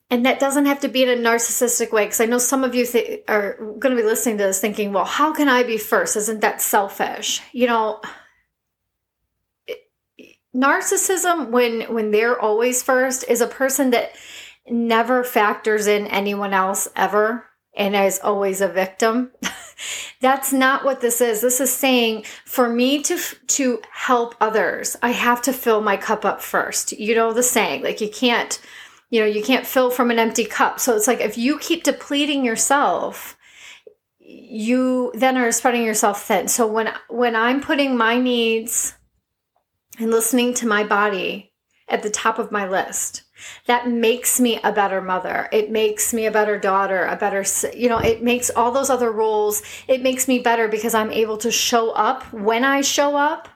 And 0.10 0.26
that 0.26 0.40
doesn't 0.40 0.68
have 0.68 0.80
to 0.82 0.88
be 0.88 1.04
in 1.04 1.10
a 1.10 1.30
narcissistic 1.30 1.92
way, 1.92 2.06
because 2.06 2.22
I 2.22 2.26
know 2.26 2.38
some 2.38 2.64
of 2.64 2.74
you 2.74 2.86
th- 2.86 3.24
are 3.28 3.58
going 3.58 3.96
to 3.96 4.02
be 4.02 4.08
listening 4.08 4.38
to 4.38 4.46
this 4.46 4.62
thinking, 4.62 4.94
well, 4.94 5.04
how 5.04 5.34
can 5.34 5.50
I 5.50 5.64
be 5.64 5.78
first? 5.78 6.16
Isn't 6.16 6.40
that 6.42 6.62
selfish? 6.62 7.42
You 7.52 7.68
know, 7.68 8.02
narcissism, 10.56 11.50
when 11.50 11.82
when 11.94 12.12
they're 12.12 12.40
always 12.40 12.82
first, 12.82 13.26
is 13.28 13.42
a 13.42 13.48
person 13.48 13.90
that 13.90 14.16
never 14.70 15.24
factors 15.24 15.88
in 15.88 16.08
anyone 16.08 16.54
else 16.54 16.88
ever 16.96 17.46
and 17.76 17.96
is 17.96 18.20
always 18.24 18.62
a 18.62 18.68
victim. 18.68 19.32
That's 20.22 20.52
not 20.52 20.84
what 20.84 21.02
this 21.02 21.22
is. 21.22 21.42
This 21.42 21.60
is 21.60 21.72
saying 21.72 22.24
for 22.46 22.68
me 22.70 23.04
to 23.04 23.18
to 23.48 23.82
help 23.92 24.36
others, 24.42 24.98
I 25.02 25.12
have 25.12 25.42
to 25.44 25.54
fill 25.54 25.82
my 25.82 25.98
cup 25.98 26.26
up 26.26 26.42
first. 26.42 26.94
You 26.94 27.14
know 27.14 27.34
the 27.34 27.44
saying, 27.44 27.84
like 27.84 28.02
you 28.02 28.10
can't 28.10 28.60
you 29.10 29.22
know, 29.22 29.26
you 29.26 29.44
can't 29.44 29.66
fill 29.66 29.90
from 29.90 30.12
an 30.12 30.20
empty 30.20 30.46
cup. 30.46 30.80
So 30.80 30.96
it's 30.96 31.08
like 31.08 31.22
if 31.22 31.38
you 31.38 31.58
keep 31.60 31.84
depleting 31.84 32.44
yourself, 32.44 33.38
you 34.20 35.12
then 35.16 35.38
are 35.38 35.52
spreading 35.52 35.84
yourself 35.84 36.24
thin. 36.24 36.48
So 36.48 36.68
when 36.68 36.92
when 37.10 37.36
I'm 37.36 37.62
putting 37.62 37.96
my 37.96 38.20
needs 38.20 38.96
and 40.00 40.12
listening 40.12 40.54
to 40.56 40.68
my 40.68 40.84
body 40.84 41.54
at 41.88 42.04
the 42.04 42.10
top 42.10 42.38
of 42.38 42.52
my 42.52 42.68
list, 42.68 43.24
that 43.68 43.88
makes 43.88 44.40
me 44.42 44.60
a 44.62 44.74
better 44.74 45.02
mother. 45.02 45.48
It 45.54 45.72
makes 45.72 46.14
me 46.14 46.26
a 46.26 46.32
better 46.32 46.60
daughter, 46.60 47.06
a 47.06 47.16
better, 47.16 47.46
you 47.74 47.88
know, 47.88 48.00
it 48.00 48.22
makes 48.22 48.50
all 48.50 48.72
those 48.72 48.90
other 48.90 49.12
roles, 49.12 49.62
it 49.88 50.02
makes 50.02 50.28
me 50.28 50.40
better 50.40 50.68
because 50.68 50.94
I'm 50.94 51.12
able 51.12 51.38
to 51.38 51.52
show 51.52 51.92
up. 51.92 52.24
When 52.34 52.66
I 52.66 52.82
show 52.82 53.16
up, 53.16 53.48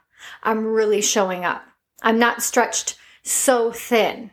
I'm 0.44 0.66
really 0.66 1.02
showing 1.02 1.44
up. 1.44 1.64
I'm 2.02 2.20
not 2.20 2.42
stretched 2.42 2.98
so 3.24 3.72
thin 3.72 4.32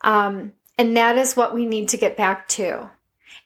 um, 0.00 0.52
and 0.78 0.96
that 0.96 1.18
is 1.18 1.36
what 1.36 1.54
we 1.54 1.66
need 1.66 1.88
to 1.90 1.96
get 1.96 2.16
back 2.16 2.48
to 2.48 2.90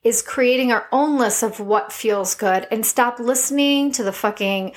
is 0.04 0.20
creating 0.20 0.70
our 0.70 0.86
own 0.92 1.18
list 1.18 1.42
of 1.42 1.58
what 1.58 1.92
feels 1.92 2.34
good 2.34 2.66
and 2.70 2.84
stop 2.84 3.18
listening 3.18 3.90
to 3.90 4.04
the 4.04 4.12
fucking 4.12 4.72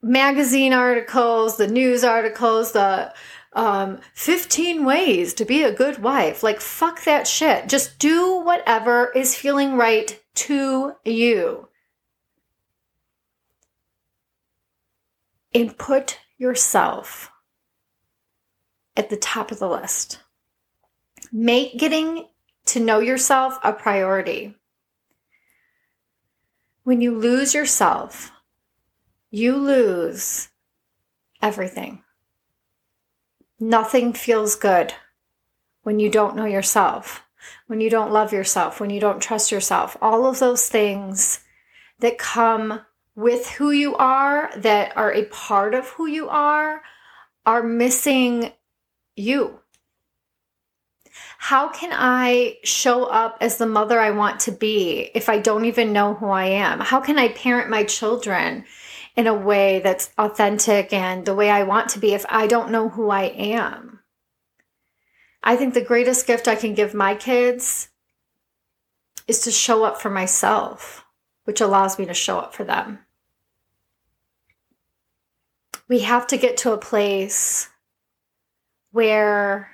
magazine 0.00 0.72
articles, 0.72 1.56
the 1.56 1.66
news 1.66 2.04
articles, 2.04 2.72
the 2.72 3.12
um, 3.54 4.00
15 4.14 4.84
ways 4.84 5.34
to 5.34 5.44
be 5.44 5.62
a 5.62 5.72
good 5.72 6.02
wife. 6.02 6.42
Like, 6.42 6.60
fuck 6.60 7.04
that 7.04 7.26
shit. 7.26 7.68
Just 7.68 7.98
do 7.98 8.38
whatever 8.38 9.10
is 9.14 9.34
feeling 9.34 9.76
right 9.76 10.20
to 10.34 10.94
you. 11.04 11.68
And 15.52 15.76
put 15.78 16.18
yourself 16.36 17.30
at 18.96 19.08
the 19.10 19.16
top 19.16 19.52
of 19.52 19.58
the 19.58 19.68
list. 19.68 20.18
Make 21.36 21.80
getting 21.80 22.28
to 22.66 22.78
know 22.78 23.00
yourself 23.00 23.58
a 23.64 23.72
priority. 23.72 24.54
When 26.84 27.00
you 27.00 27.18
lose 27.18 27.54
yourself, 27.54 28.30
you 29.32 29.56
lose 29.56 30.50
everything. 31.42 32.04
Nothing 33.58 34.12
feels 34.12 34.54
good 34.54 34.94
when 35.82 35.98
you 35.98 36.08
don't 36.08 36.36
know 36.36 36.44
yourself, 36.44 37.24
when 37.66 37.80
you 37.80 37.90
don't 37.90 38.12
love 38.12 38.32
yourself, 38.32 38.78
when 38.78 38.90
you 38.90 39.00
don't 39.00 39.20
trust 39.20 39.50
yourself. 39.50 39.96
All 40.00 40.26
of 40.26 40.38
those 40.38 40.68
things 40.68 41.40
that 41.98 42.16
come 42.16 42.82
with 43.16 43.48
who 43.48 43.72
you 43.72 43.96
are, 43.96 44.52
that 44.56 44.96
are 44.96 45.12
a 45.12 45.24
part 45.24 45.74
of 45.74 45.88
who 45.88 46.06
you 46.06 46.28
are, 46.28 46.82
are 47.44 47.64
missing 47.64 48.52
you. 49.16 49.58
How 51.38 51.68
can 51.68 51.90
I 51.92 52.58
show 52.64 53.04
up 53.04 53.38
as 53.40 53.58
the 53.58 53.66
mother 53.66 54.00
I 54.00 54.10
want 54.10 54.40
to 54.40 54.52
be 54.52 55.10
if 55.14 55.28
I 55.28 55.38
don't 55.38 55.64
even 55.64 55.92
know 55.92 56.14
who 56.14 56.28
I 56.28 56.46
am? 56.46 56.80
How 56.80 57.00
can 57.00 57.18
I 57.18 57.28
parent 57.28 57.70
my 57.70 57.84
children 57.84 58.64
in 59.16 59.26
a 59.26 59.34
way 59.34 59.80
that's 59.80 60.10
authentic 60.18 60.92
and 60.92 61.24
the 61.24 61.34
way 61.34 61.50
I 61.50 61.62
want 61.62 61.88
to 61.90 61.98
be 61.98 62.14
if 62.14 62.26
I 62.28 62.46
don't 62.46 62.70
know 62.70 62.88
who 62.88 63.10
I 63.10 63.24
am. 63.24 64.00
I 65.42 65.56
think 65.56 65.74
the 65.74 65.84
greatest 65.84 66.26
gift 66.26 66.48
I 66.48 66.56
can 66.56 66.74
give 66.74 66.94
my 66.94 67.14
kids 67.14 67.88
is 69.28 69.40
to 69.40 69.50
show 69.50 69.84
up 69.84 70.00
for 70.00 70.10
myself, 70.10 71.04
which 71.44 71.60
allows 71.60 71.98
me 71.98 72.06
to 72.06 72.14
show 72.14 72.38
up 72.38 72.54
for 72.54 72.64
them. 72.64 73.00
We 75.86 76.00
have 76.00 76.26
to 76.28 76.38
get 76.38 76.56
to 76.58 76.72
a 76.72 76.78
place 76.78 77.68
where 78.90 79.70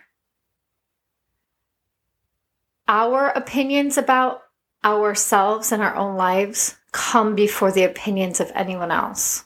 our 2.91 3.29
opinions 3.29 3.97
about 3.97 4.43
ourselves 4.85 5.71
and 5.71 5.81
our 5.81 5.95
own 5.95 6.17
lives 6.17 6.77
come 6.91 7.37
before 7.37 7.71
the 7.71 7.85
opinions 7.85 8.41
of 8.41 8.51
anyone 8.53 8.91
else. 8.91 9.45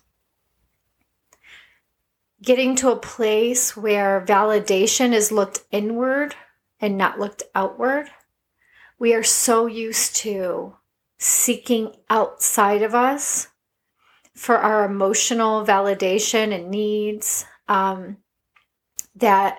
Getting 2.43 2.75
to 2.77 2.91
a 2.91 2.97
place 2.97 3.77
where 3.77 4.25
validation 4.27 5.13
is 5.13 5.31
looked 5.31 5.63
inward 5.71 6.35
and 6.81 6.97
not 6.97 7.21
looked 7.21 7.43
outward. 7.55 8.09
We 8.99 9.13
are 9.13 9.23
so 9.23 9.67
used 9.67 10.17
to 10.17 10.77
seeking 11.19 11.95
outside 12.09 12.81
of 12.81 12.95
us 12.95 13.49
for 14.35 14.57
our 14.57 14.87
emotional 14.87 15.67
validation 15.67 16.55
and 16.55 16.71
needs 16.71 17.45
um, 17.69 18.17
that 19.17 19.59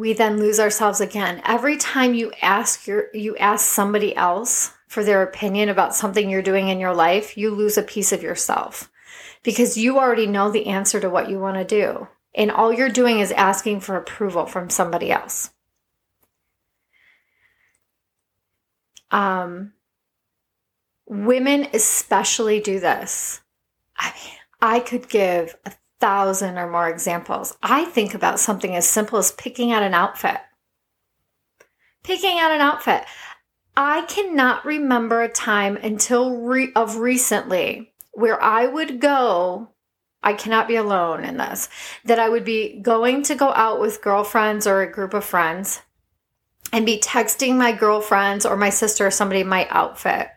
we 0.00 0.14
then 0.14 0.38
lose 0.38 0.58
ourselves 0.58 0.98
again. 0.98 1.42
Every 1.44 1.76
time 1.76 2.14
you 2.14 2.32
ask 2.40 2.86
your 2.86 3.08
you 3.12 3.36
ask 3.36 3.66
somebody 3.66 4.16
else 4.16 4.72
for 4.88 5.04
their 5.04 5.22
opinion 5.22 5.68
about 5.68 5.94
something 5.94 6.30
you're 6.30 6.40
doing 6.40 6.68
in 6.68 6.80
your 6.80 6.94
life, 6.94 7.36
you 7.36 7.50
lose 7.50 7.76
a 7.76 7.82
piece 7.82 8.10
of 8.10 8.22
yourself 8.22 8.90
because 9.42 9.76
you 9.76 9.98
already 9.98 10.26
know 10.26 10.50
the 10.50 10.68
answer 10.68 11.00
to 11.00 11.10
what 11.10 11.28
you 11.28 11.38
want 11.38 11.58
to 11.58 11.64
do. 11.64 12.08
And 12.34 12.50
all 12.50 12.72
you're 12.72 12.88
doing 12.88 13.20
is 13.20 13.30
asking 13.32 13.80
for 13.80 13.96
approval 13.96 14.46
from 14.46 14.70
somebody 14.70 15.10
else. 15.10 15.50
Um, 19.10 19.72
women 21.06 21.68
especially 21.74 22.60
do 22.60 22.80
this. 22.80 23.42
I 23.98 24.12
mean, 24.12 24.34
I 24.62 24.80
could 24.80 25.10
give 25.10 25.56
a 25.66 25.72
thousand 26.00 26.58
or 26.58 26.70
more 26.70 26.88
examples. 26.88 27.56
I 27.62 27.84
think 27.84 28.14
about 28.14 28.40
something 28.40 28.74
as 28.74 28.88
simple 28.88 29.18
as 29.18 29.32
picking 29.32 29.72
out 29.72 29.82
an 29.82 29.94
outfit. 29.94 30.38
Picking 32.02 32.38
out 32.38 32.52
an 32.52 32.60
outfit. 32.60 33.04
I 33.76 34.02
cannot 34.02 34.64
remember 34.64 35.22
a 35.22 35.28
time 35.28 35.76
until 35.76 36.38
re- 36.38 36.72
of 36.74 36.96
recently 36.96 37.92
where 38.12 38.42
I 38.42 38.66
would 38.66 39.00
go 39.00 39.70
I 40.22 40.34
cannot 40.34 40.68
be 40.68 40.76
alone 40.76 41.24
in 41.24 41.38
this. 41.38 41.68
That 42.04 42.18
I 42.18 42.28
would 42.28 42.44
be 42.44 42.78
going 42.80 43.22
to 43.24 43.34
go 43.34 43.52
out 43.52 43.80
with 43.80 44.02
girlfriends 44.02 44.66
or 44.66 44.82
a 44.82 44.92
group 44.92 45.14
of 45.14 45.24
friends 45.24 45.80
and 46.72 46.86
be 46.86 46.98
texting 46.98 47.56
my 47.56 47.72
girlfriends 47.72 48.44
or 48.44 48.56
my 48.56 48.70
sister 48.70 49.06
or 49.06 49.10
somebody 49.10 49.42
my 49.42 49.66
outfit. 49.70 50.28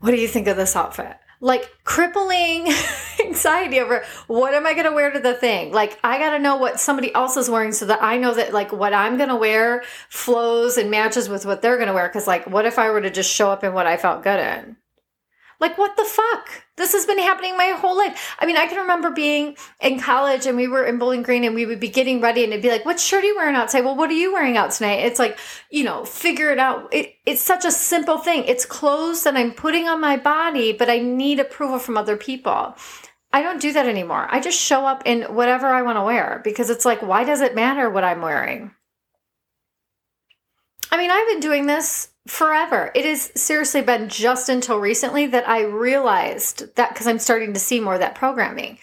What 0.00 0.12
do 0.12 0.18
you 0.18 0.28
think 0.28 0.46
of 0.46 0.56
this 0.56 0.76
outfit? 0.76 1.16
Like 1.40 1.70
crippling 1.84 2.68
anxiety 3.24 3.80
over 3.80 4.04
what 4.26 4.54
am 4.54 4.66
I 4.66 4.74
going 4.74 4.86
to 4.86 4.92
wear 4.92 5.10
to 5.10 5.20
the 5.20 5.34
thing? 5.34 5.72
Like, 5.72 5.98
I 6.02 6.18
got 6.18 6.30
to 6.30 6.38
know 6.38 6.56
what 6.56 6.80
somebody 6.80 7.14
else 7.14 7.36
is 7.36 7.50
wearing 7.50 7.72
so 7.72 7.86
that 7.86 8.02
I 8.02 8.16
know 8.16 8.34
that, 8.34 8.52
like, 8.52 8.72
what 8.72 8.94
I'm 8.94 9.16
going 9.16 9.28
to 9.28 9.36
wear 9.36 9.84
flows 10.08 10.76
and 10.76 10.90
matches 10.90 11.28
with 11.28 11.46
what 11.46 11.62
they're 11.62 11.76
going 11.76 11.88
to 11.88 11.94
wear. 11.94 12.08
Cause, 12.08 12.26
like, 12.26 12.46
what 12.46 12.66
if 12.66 12.78
I 12.78 12.90
were 12.90 13.00
to 13.00 13.10
just 13.10 13.30
show 13.30 13.50
up 13.50 13.64
in 13.64 13.74
what 13.74 13.86
I 13.86 13.96
felt 13.96 14.22
good 14.22 14.40
in? 14.40 14.76
Like, 15.58 15.78
what 15.78 15.96
the 15.96 16.04
fuck? 16.04 16.48
This 16.76 16.92
has 16.92 17.06
been 17.06 17.18
happening 17.18 17.56
my 17.56 17.68
whole 17.68 17.96
life. 17.96 18.36
I 18.38 18.44
mean, 18.44 18.58
I 18.58 18.66
can 18.66 18.78
remember 18.78 19.10
being 19.10 19.56
in 19.80 19.98
college 19.98 20.46
and 20.46 20.56
we 20.56 20.68
were 20.68 20.84
in 20.84 20.98
Bowling 20.98 21.22
Green 21.22 21.44
and 21.44 21.54
we 21.54 21.64
would 21.64 21.80
be 21.80 21.88
getting 21.88 22.20
ready 22.20 22.44
and 22.44 22.52
it'd 22.52 22.62
be 22.62 22.68
like, 22.68 22.84
what 22.84 23.00
shirt 23.00 23.24
are 23.24 23.26
you 23.26 23.36
wearing 23.36 23.56
outside? 23.56 23.84
Well, 23.84 23.96
what 23.96 24.10
are 24.10 24.14
you 24.14 24.32
wearing 24.32 24.58
out 24.58 24.72
tonight? 24.72 25.06
It's 25.06 25.18
like, 25.18 25.38
you 25.70 25.84
know, 25.84 26.04
figure 26.04 26.50
it 26.50 26.58
out. 26.58 26.92
It, 26.92 27.14
it's 27.24 27.40
such 27.40 27.64
a 27.64 27.70
simple 27.70 28.18
thing. 28.18 28.44
It's 28.44 28.66
clothes 28.66 29.24
that 29.24 29.36
I'm 29.36 29.52
putting 29.52 29.88
on 29.88 30.00
my 30.00 30.18
body, 30.18 30.72
but 30.72 30.90
I 30.90 30.98
need 30.98 31.40
approval 31.40 31.78
from 31.78 31.96
other 31.96 32.16
people. 32.16 32.76
I 33.32 33.42
don't 33.42 33.60
do 33.60 33.72
that 33.72 33.86
anymore. 33.86 34.26
I 34.30 34.40
just 34.40 34.60
show 34.60 34.86
up 34.86 35.02
in 35.06 35.22
whatever 35.22 35.68
I 35.68 35.82
want 35.82 35.96
to 35.96 36.02
wear 36.02 36.40
because 36.44 36.70
it's 36.70 36.84
like, 36.84 37.02
why 37.02 37.24
does 37.24 37.40
it 37.40 37.54
matter 37.54 37.88
what 37.88 38.04
I'm 38.04 38.20
wearing? 38.20 38.72
I 40.90 40.98
mean, 40.98 41.10
I've 41.10 41.28
been 41.28 41.40
doing 41.40 41.66
this 41.66 42.08
forever. 42.26 42.90
It 42.94 43.04
has 43.04 43.30
seriously 43.34 43.82
been 43.82 44.08
just 44.08 44.48
until 44.48 44.78
recently 44.78 45.26
that 45.26 45.48
I 45.48 45.62
realized 45.62 46.74
that 46.76 46.90
because 46.90 47.06
I'm 47.06 47.18
starting 47.18 47.54
to 47.54 47.60
see 47.60 47.80
more 47.80 47.94
of 47.94 48.00
that 48.00 48.14
programming. 48.14 48.78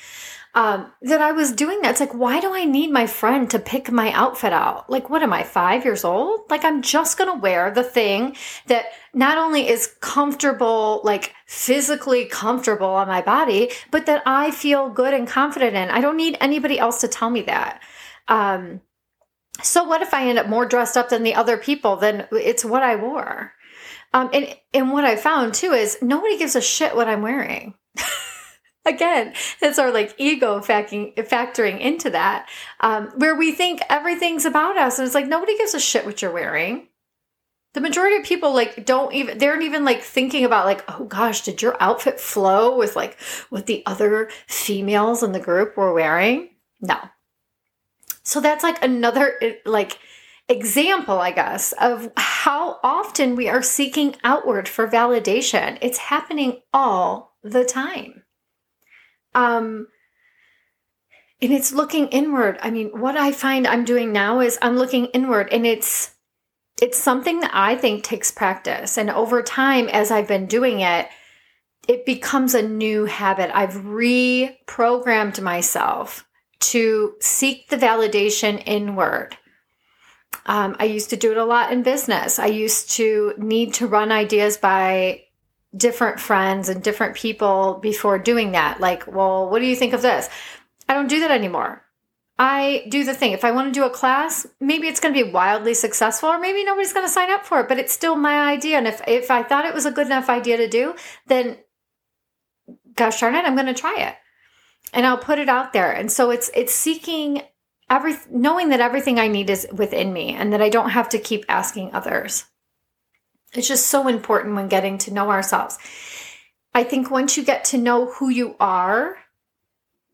Um, 0.56 0.92
that 1.02 1.20
I 1.20 1.32
was 1.32 1.52
doing 1.52 1.82
that. 1.82 1.92
It's 1.92 2.00
like, 2.00 2.14
why 2.14 2.40
do 2.40 2.54
I 2.54 2.64
need 2.64 2.92
my 2.92 3.08
friend 3.08 3.50
to 3.50 3.58
pick 3.58 3.92
my 3.92 4.12
outfit 4.12 4.54
out? 4.54 4.88
Like, 4.88 5.10
what 5.10 5.24
am 5.24 5.34
I, 5.34 5.42
five 5.42 5.84
years 5.84 6.04
old? 6.04 6.42
Like, 6.52 6.64
I'm 6.64 6.84
just 6.84 7.18
going 7.18 7.32
to 7.32 7.42
wear 7.42 7.72
the 7.72 7.84
thing 7.84 8.36
that 8.68 8.86
not 9.16 9.40
only 9.40 9.68
is 9.68 9.96
comfortable, 10.00 11.02
like 11.04 11.34
physically 11.48 12.26
comfortable 12.26 12.86
on 12.86 13.08
my 13.08 13.24
body, 13.24 13.72
but 13.90 14.06
that 14.06 14.22
I 14.28 14.52
feel 14.52 14.90
good 14.90 15.16
and 15.16 15.28
confident 15.28 15.76
in. 15.76 15.90
I 15.90 16.02
don't 16.02 16.18
need 16.18 16.38
anybody 16.40 16.78
else 16.78 17.02
to 17.02 17.08
tell 17.08 17.32
me 17.32 17.42
that. 17.42 17.82
Um, 18.28 18.82
so 19.62 19.84
what 19.84 20.02
if 20.02 20.14
I 20.14 20.28
end 20.28 20.40
up 20.40 20.48
more 20.48 20.66
dressed 20.66 20.98
up 20.98 21.10
than 21.10 21.24
the 21.24 21.36
other 21.36 21.58
people? 21.58 21.96
Then 21.96 22.28
it's 22.32 22.66
what 22.66 22.84
I 22.84 22.96
wore. 22.96 23.54
Um, 24.14 24.30
and 24.34 24.56
and 24.74 24.92
what 24.92 25.06
I 25.06 25.16
found 25.16 25.54
too 25.54 25.72
is 25.72 25.98
nobody 26.02 26.38
gives 26.38 26.56
a 26.56 26.62
shit 26.62 26.96
what 26.96 27.08
I'm 27.08 27.22
wearing. 27.22 27.74
Again, 28.86 29.34
it's 29.62 29.80
our 29.80 29.92
like 29.92 30.14
ego 30.18 30.60
factoring, 30.60 31.16
factoring 31.16 31.80
into 31.80 32.10
that, 32.10 32.50
um, 32.82 33.12
where 33.16 33.36
we 33.36 33.52
think 33.54 33.82
everything's 33.90 34.46
about 34.46 34.78
us, 34.78 35.00
and 35.00 35.06
it's 35.06 35.16
like 35.16 35.28
nobody 35.28 35.58
gives 35.58 35.74
a 35.74 35.80
shit 35.80 36.06
what 36.06 36.22
you're 36.22 36.32
wearing. 36.32 36.88
The 37.74 37.82
majority 37.82 38.18
of 38.18 38.24
people 38.24 38.54
like 38.54 38.86
don't 38.86 39.14
even 39.14 39.38
they 39.40 39.48
aren't 39.48 39.64
even 39.64 39.84
like 39.84 40.02
thinking 40.02 40.46
about 40.46 40.66
like 40.66 40.84
oh 40.90 41.06
gosh 41.06 41.42
did 41.42 41.62
your 41.62 41.76
outfit 41.80 42.20
flow 42.20 42.78
with 42.78 42.96
like 42.96 43.18
what 43.50 43.66
the 43.66 43.84
other 43.88 44.30
females 44.48 45.24
in 45.24 45.32
the 45.32 45.40
group 45.40 45.76
were 45.76 45.94
wearing? 45.94 46.50
No, 46.82 46.98
so 48.34 48.42
that's 48.42 48.64
like 48.64 48.84
another 48.84 49.38
like 49.64 50.00
example, 50.50 51.20
I 51.20 51.30
guess, 51.30 51.72
of 51.74 52.12
how 52.18 52.80
often 52.84 53.36
we 53.36 53.48
are 53.48 53.62
seeking 53.62 54.16
outward 54.24 54.68
for 54.68 54.88
validation. 54.88 55.78
It's 55.84 56.00
happening 56.00 56.62
all 56.74 57.38
the 57.44 57.64
time. 57.64 58.24
Um 59.36 59.88
and 61.44 61.54
it's 61.54 61.74
looking 61.74 62.08
inward. 62.08 62.58
I 62.64 62.72
mean, 62.72 63.00
what 63.00 63.16
I 63.16 63.32
find 63.32 63.68
I'm 63.68 63.86
doing 63.86 64.12
now 64.12 64.40
is 64.40 64.58
I'm 64.64 64.78
looking 64.78 65.06
inward 65.08 65.50
and 65.52 65.68
it's 65.68 66.16
it's 66.82 66.98
something 66.98 67.40
that 67.42 67.52
I 67.54 67.76
think 67.76 68.04
takes 68.04 68.32
practice. 68.32 68.98
And 68.98 69.12
over 69.12 69.44
time 69.44 69.90
as 69.90 70.10
I've 70.10 70.28
been 70.28 70.48
doing 70.48 70.80
it, 70.80 71.08
it 71.88 72.04
becomes 72.04 72.56
a 72.56 72.68
new 72.68 73.06
habit. 73.06 73.56
I've 73.56 73.76
reprogrammed 73.76 75.40
myself 75.40 76.26
to 76.72 77.16
seek 77.20 77.70
the 77.70 77.78
validation 77.78 78.62
inward. 78.66 79.38
Um, 80.46 80.76
I 80.80 80.86
used 80.86 81.10
to 81.12 81.18
do 81.18 81.32
it 81.32 81.38
a 81.38 81.46
lot 81.46 81.72
in 81.72 81.84
business. 81.84 82.40
I 82.40 82.48
used 82.48 82.92
to 82.92 83.34
need 83.38 83.76
to 83.76 83.88
run 83.88 84.12
ideas 84.12 84.58
by 84.58 85.24
different 85.76 86.20
friends 86.20 86.70
and 86.70 86.84
different 86.84 87.16
people 87.16 87.80
before 87.82 88.20
doing 88.20 88.52
that. 88.52 88.80
Like, 88.80 89.08
well, 89.08 89.50
what 89.50 89.60
do 89.60 89.66
you 89.66 89.76
think 89.76 89.94
of 89.94 90.02
this? 90.02 90.30
I 90.88 90.94
don't 90.94 91.08
do 91.08 91.22
that 91.22 91.32
anymore. 91.32 91.84
I 92.38 92.86
do 92.90 93.04
the 93.04 93.14
thing. 93.14 93.32
If 93.32 93.46
I 93.46 93.52
want 93.52 93.74
to 93.74 93.80
do 93.80 93.86
a 93.86 93.90
class, 93.90 94.46
maybe 94.60 94.88
it's 94.88 95.00
going 95.00 95.14
to 95.14 95.24
be 95.24 95.32
wildly 95.32 95.74
successful, 95.74 96.30
or 96.30 96.40
maybe 96.40 96.64
nobody's 96.64 96.94
going 96.94 97.06
to 97.06 97.12
sign 97.12 97.32
up 97.32 97.46
for 97.46 97.62
it, 97.62 97.70
but 97.70 97.78
it's 97.78 97.94
still 97.94 98.16
my 98.16 98.52
idea. 98.52 98.78
And 98.78 98.88
if, 98.88 99.02
if 99.08 99.32
I 99.32 99.44
thought 99.44 99.66
it 99.66 99.74
was 99.74 99.86
a 99.86 99.92
good 99.92 100.08
enough 100.08 100.30
idea 100.30 100.58
to 100.58 100.68
do, 100.68 100.96
then 101.28 101.58
gosh 102.96 103.20
darn 103.22 103.36
it, 103.36 103.46
I'm 103.46 103.56
going 103.56 103.68
to 103.68 103.74
try 103.74 103.96
it 103.98 104.16
and 104.92 105.06
I'll 105.06 105.18
put 105.18 105.40
it 105.40 105.50
out 105.50 105.74
there. 105.74 105.92
And 105.92 106.12
so 106.12 106.32
it's 106.32 106.50
it's 106.56 106.74
seeking 106.74 107.42
every 107.90 108.16
knowing 108.30 108.70
that 108.70 108.80
everything 108.80 109.20
I 109.20 109.28
need 109.28 109.50
is 109.50 109.68
within 109.72 110.12
me 110.12 110.34
and 110.34 110.52
that 110.54 110.62
I 110.62 110.70
don't 110.70 110.90
have 110.90 111.10
to 111.10 111.20
keep 111.20 111.46
asking 111.48 111.94
others. 111.94 112.46
It's 113.54 113.68
just 113.68 113.88
so 113.88 114.08
important 114.08 114.56
when 114.56 114.68
getting 114.68 114.98
to 115.00 115.14
know 115.14 115.30
ourselves. 115.30 115.78
I 116.74 116.84
think 116.84 117.12
once 117.12 117.38
you 117.38 117.44
get 117.44 117.66
to 117.66 117.78
know 117.78 118.08
who 118.08 118.30
you 118.30 118.56
are 118.60 119.18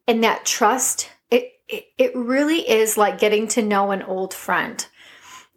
and 0.07 0.23
that 0.23 0.45
trust, 0.45 1.09
it, 1.31 1.53
it, 1.69 1.85
it 1.97 2.15
really 2.15 2.69
is 2.69 2.97
like 2.97 3.17
getting 3.17 3.47
to 3.49 3.61
know 3.61 3.91
an 3.91 4.03
old 4.03 4.33
friend 4.33 4.85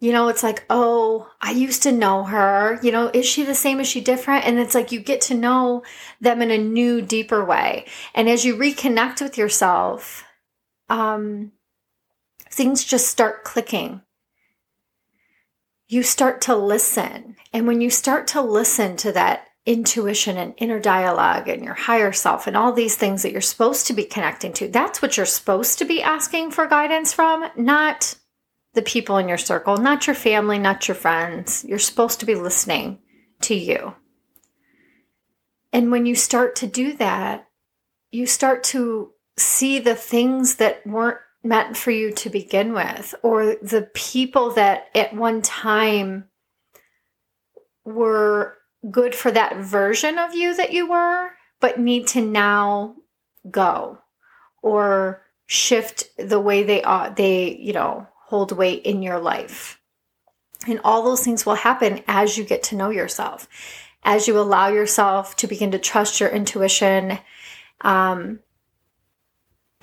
you 0.03 0.11
know, 0.11 0.27
it's 0.27 0.43
like, 0.43 0.65
oh, 0.69 1.31
I 1.39 1.51
used 1.51 1.83
to 1.83 1.91
know 1.93 2.25
her. 2.25 2.77
You 2.83 2.91
know, 2.91 3.09
is 3.13 3.25
she 3.25 3.43
the 3.43 3.55
same? 3.55 3.79
Is 3.79 3.87
she 3.87 4.01
different? 4.01 4.45
And 4.45 4.59
it's 4.59 4.75
like 4.75 4.91
you 4.91 4.99
get 4.99 5.21
to 5.21 5.33
know 5.33 5.83
them 6.19 6.41
in 6.41 6.51
a 6.51 6.57
new, 6.57 7.01
deeper 7.01 7.45
way. 7.45 7.85
And 8.13 8.27
as 8.27 8.43
you 8.43 8.57
reconnect 8.57 9.21
with 9.21 9.37
yourself, 9.37 10.25
um, 10.89 11.53
things 12.51 12.83
just 12.83 13.07
start 13.07 13.45
clicking. 13.45 14.01
You 15.87 16.03
start 16.03 16.41
to 16.41 16.55
listen. 16.57 17.37
And 17.53 17.65
when 17.65 17.79
you 17.79 17.89
start 17.89 18.27
to 18.27 18.41
listen 18.41 18.97
to 18.97 19.13
that 19.13 19.47
intuition 19.65 20.35
and 20.35 20.53
inner 20.57 20.81
dialogue 20.81 21.47
and 21.47 21.63
your 21.63 21.75
higher 21.75 22.11
self 22.11 22.45
and 22.45 22.57
all 22.57 22.73
these 22.73 22.97
things 22.97 23.23
that 23.23 23.31
you're 23.31 23.39
supposed 23.39 23.87
to 23.87 23.93
be 23.93 24.03
connecting 24.03 24.51
to. 24.51 24.67
That's 24.67 25.01
what 25.01 25.15
you're 25.15 25.25
supposed 25.25 25.79
to 25.79 25.85
be 25.85 26.03
asking 26.03 26.51
for 26.51 26.67
guidance 26.67 27.13
from, 27.13 27.49
not 27.55 28.15
the 28.73 28.81
people 28.81 29.17
in 29.17 29.27
your 29.27 29.37
circle, 29.37 29.77
not 29.77 30.07
your 30.07 30.15
family, 30.15 30.57
not 30.57 30.87
your 30.87 30.95
friends. 30.95 31.63
You're 31.63 31.79
supposed 31.79 32.19
to 32.19 32.25
be 32.25 32.35
listening 32.35 32.99
to 33.41 33.55
you. 33.55 33.95
And 35.71 35.91
when 35.91 36.05
you 36.05 36.15
start 36.15 36.55
to 36.57 36.67
do 36.67 36.93
that, 36.93 37.47
you 38.11 38.27
start 38.27 38.63
to 38.65 39.11
see 39.37 39.79
the 39.79 39.95
things 39.95 40.55
that 40.55 40.85
weren't 40.85 41.17
meant 41.43 41.75
for 41.75 41.91
you 41.91 42.11
to 42.11 42.29
begin 42.29 42.73
with, 42.73 43.13
or 43.21 43.55
the 43.61 43.89
people 43.93 44.51
that 44.51 44.87
at 44.95 45.13
one 45.13 45.41
time 45.41 46.25
were 47.83 48.57
good 48.89 49.13
for 49.13 49.31
that 49.31 49.57
version 49.57 50.17
of 50.17 50.33
you 50.33 50.55
that 50.55 50.71
you 50.71 50.89
were, 50.89 51.31
but 51.59 51.79
need 51.79 52.07
to 52.07 52.21
now 52.21 52.95
go 53.49 53.97
or 54.61 55.21
shift 55.47 56.05
the 56.17 56.39
way 56.39 56.63
they 56.63 56.81
are, 56.83 57.13
they, 57.13 57.57
you 57.57 57.73
know, 57.73 58.07
hold 58.33 58.51
weight 58.51 58.81
in 58.81 59.03
your 59.03 59.19
life. 59.19 59.79
And 60.67 60.81
all 60.83 61.03
those 61.03 61.23
things 61.23 61.45
will 61.45 61.53
happen 61.53 62.01
as 62.07 62.35
you 62.35 62.43
get 62.43 62.63
to 62.63 62.75
know 62.75 62.89
yourself, 62.89 63.47
as 64.01 64.27
you 64.27 64.39
allow 64.39 64.69
yourself 64.69 65.35
to 65.35 65.45
begin 65.45 65.69
to 65.69 65.77
trust 65.77 66.19
your 66.19 66.29
intuition. 66.29 67.19
Um, 67.81 68.39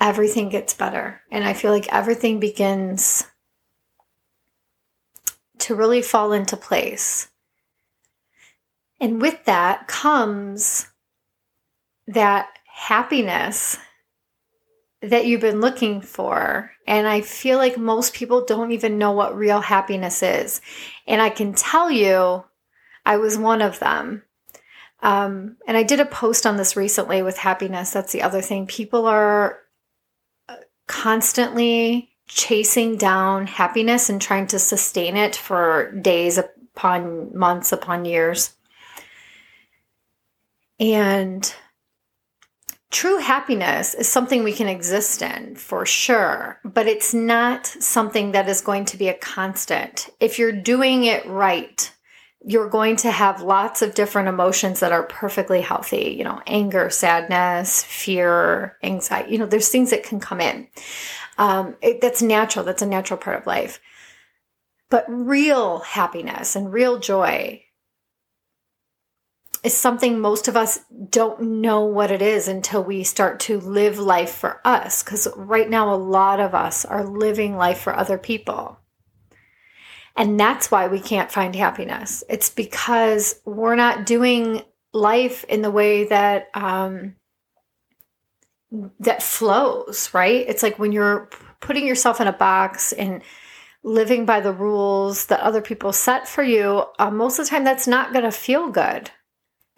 everything 0.01 0.49
gets 0.49 0.73
better. 0.73 1.21
And 1.31 1.45
I 1.45 1.53
feel 1.53 1.71
like 1.71 1.87
everything 1.93 2.41
begins 2.41 3.25
to 5.59 5.73
really 5.73 6.01
fall 6.01 6.33
into 6.33 6.57
place. 6.57 7.29
And 8.99 9.21
with 9.21 9.45
that 9.45 9.87
comes 9.87 10.87
that 12.05 12.49
happiness 12.65 13.77
that 15.01 15.25
you've 15.25 15.41
been 15.41 15.61
looking 15.61 16.01
for. 16.01 16.71
And 16.87 17.07
I 17.07 17.21
feel 17.21 17.57
like 17.57 17.77
most 17.77 18.13
people 18.13 18.45
don't 18.45 18.71
even 18.71 18.97
know 18.97 19.11
what 19.11 19.35
real 19.35 19.61
happiness 19.61 20.21
is. 20.21 20.61
And 21.07 21.21
I 21.21 21.29
can 21.29 21.53
tell 21.53 21.89
you, 21.89 22.43
I 23.05 23.17
was 23.17 23.37
one 23.37 23.61
of 23.61 23.79
them. 23.79 24.23
Um, 25.01 25.57
and 25.67 25.75
I 25.75 25.83
did 25.83 25.99
a 25.99 26.05
post 26.05 26.45
on 26.45 26.57
this 26.57 26.75
recently 26.75 27.23
with 27.23 27.37
happiness. 27.37 27.91
That's 27.91 28.11
the 28.11 28.21
other 28.21 28.41
thing. 28.41 28.67
People 28.67 29.07
are 29.07 29.57
constantly 30.87 32.09
chasing 32.27 32.97
down 32.97 33.47
happiness 33.47 34.09
and 34.09 34.21
trying 34.21 34.47
to 34.47 34.59
sustain 34.59 35.17
it 35.17 35.35
for 35.35 35.91
days 36.01 36.37
upon 36.37 37.35
months 37.35 37.71
upon 37.71 38.05
years. 38.05 38.53
And 40.79 41.53
true 42.91 43.17
happiness 43.17 43.93
is 43.93 44.07
something 44.07 44.43
we 44.43 44.53
can 44.53 44.67
exist 44.67 45.21
in 45.21 45.55
for 45.55 45.85
sure, 45.85 46.59
but 46.63 46.87
it's 46.87 47.13
not 47.13 47.65
something 47.65 48.33
that 48.33 48.47
is 48.47 48.61
going 48.61 48.85
to 48.85 48.97
be 48.97 49.07
a 49.07 49.13
constant. 49.13 50.09
If 50.19 50.37
you're 50.37 50.51
doing 50.51 51.05
it 51.05 51.25
right, 51.25 51.91
you're 52.43 52.69
going 52.69 52.97
to 52.97 53.11
have 53.11 53.41
lots 53.41 53.81
of 53.81 53.93
different 53.93 54.27
emotions 54.27 54.79
that 54.81 54.91
are 54.91 55.03
perfectly 55.03 55.61
healthy, 55.61 56.15
you 56.17 56.23
know, 56.23 56.41
anger, 56.47 56.89
sadness, 56.89 57.83
fear, 57.83 58.77
anxiety. 58.83 59.31
You 59.31 59.37
know, 59.37 59.45
there's 59.45 59.69
things 59.69 59.91
that 59.91 60.03
can 60.03 60.19
come 60.19 60.41
in. 60.41 60.67
Um, 61.37 61.75
it, 61.81 62.01
that's 62.01 62.21
natural. 62.21 62.65
That's 62.65 62.81
a 62.81 62.87
natural 62.87 63.19
part 63.19 63.39
of 63.39 63.47
life. 63.47 63.79
But 64.89 65.05
real 65.07 65.79
happiness 65.79 66.55
and 66.55 66.73
real 66.73 66.99
joy 66.99 67.63
is 69.63 69.77
something 69.77 70.19
most 70.19 70.47
of 70.47 70.57
us 70.57 70.79
don't 71.09 71.41
know 71.41 71.85
what 71.85 72.11
it 72.11 72.21
is 72.21 72.47
until 72.47 72.83
we 72.83 73.03
start 73.03 73.39
to 73.41 73.59
live 73.59 73.99
life 73.99 74.31
for 74.31 74.59
us. 74.65 75.03
Because 75.03 75.27
right 75.35 75.69
now, 75.69 75.93
a 75.93 75.95
lot 75.95 76.39
of 76.39 76.55
us 76.55 76.83
are 76.83 77.05
living 77.05 77.55
life 77.55 77.79
for 77.79 77.95
other 77.95 78.17
people. 78.17 78.79
And 80.15 80.39
that's 80.39 80.71
why 80.71 80.87
we 80.87 80.99
can't 80.99 81.31
find 81.31 81.55
happiness. 81.55 82.23
It's 82.27 82.49
because 82.49 83.39
we're 83.45 83.75
not 83.75 84.05
doing 84.05 84.63
life 84.93 85.45
in 85.45 85.61
the 85.61 85.71
way 85.71 86.05
that 86.05 86.47
um, 86.53 87.15
that 88.99 89.21
flows, 89.21 90.09
right? 90.13 90.45
It's 90.47 90.63
like 90.63 90.79
when 90.79 90.91
you're 90.91 91.29
putting 91.59 91.85
yourself 91.85 92.19
in 92.19 92.27
a 92.27 92.33
box 92.33 92.93
and 92.93 93.21
living 93.83 94.25
by 94.25 94.41
the 94.41 94.53
rules 94.53 95.27
that 95.27 95.39
other 95.39 95.61
people 95.61 95.93
set 95.93 96.27
for 96.27 96.43
you. 96.43 96.83
Uh, 96.99 97.11
most 97.11 97.39
of 97.39 97.45
the 97.45 97.49
time, 97.49 97.63
that's 97.63 97.87
not 97.87 98.11
going 98.11 98.25
to 98.25 98.31
feel 98.31 98.69
good 98.69 99.11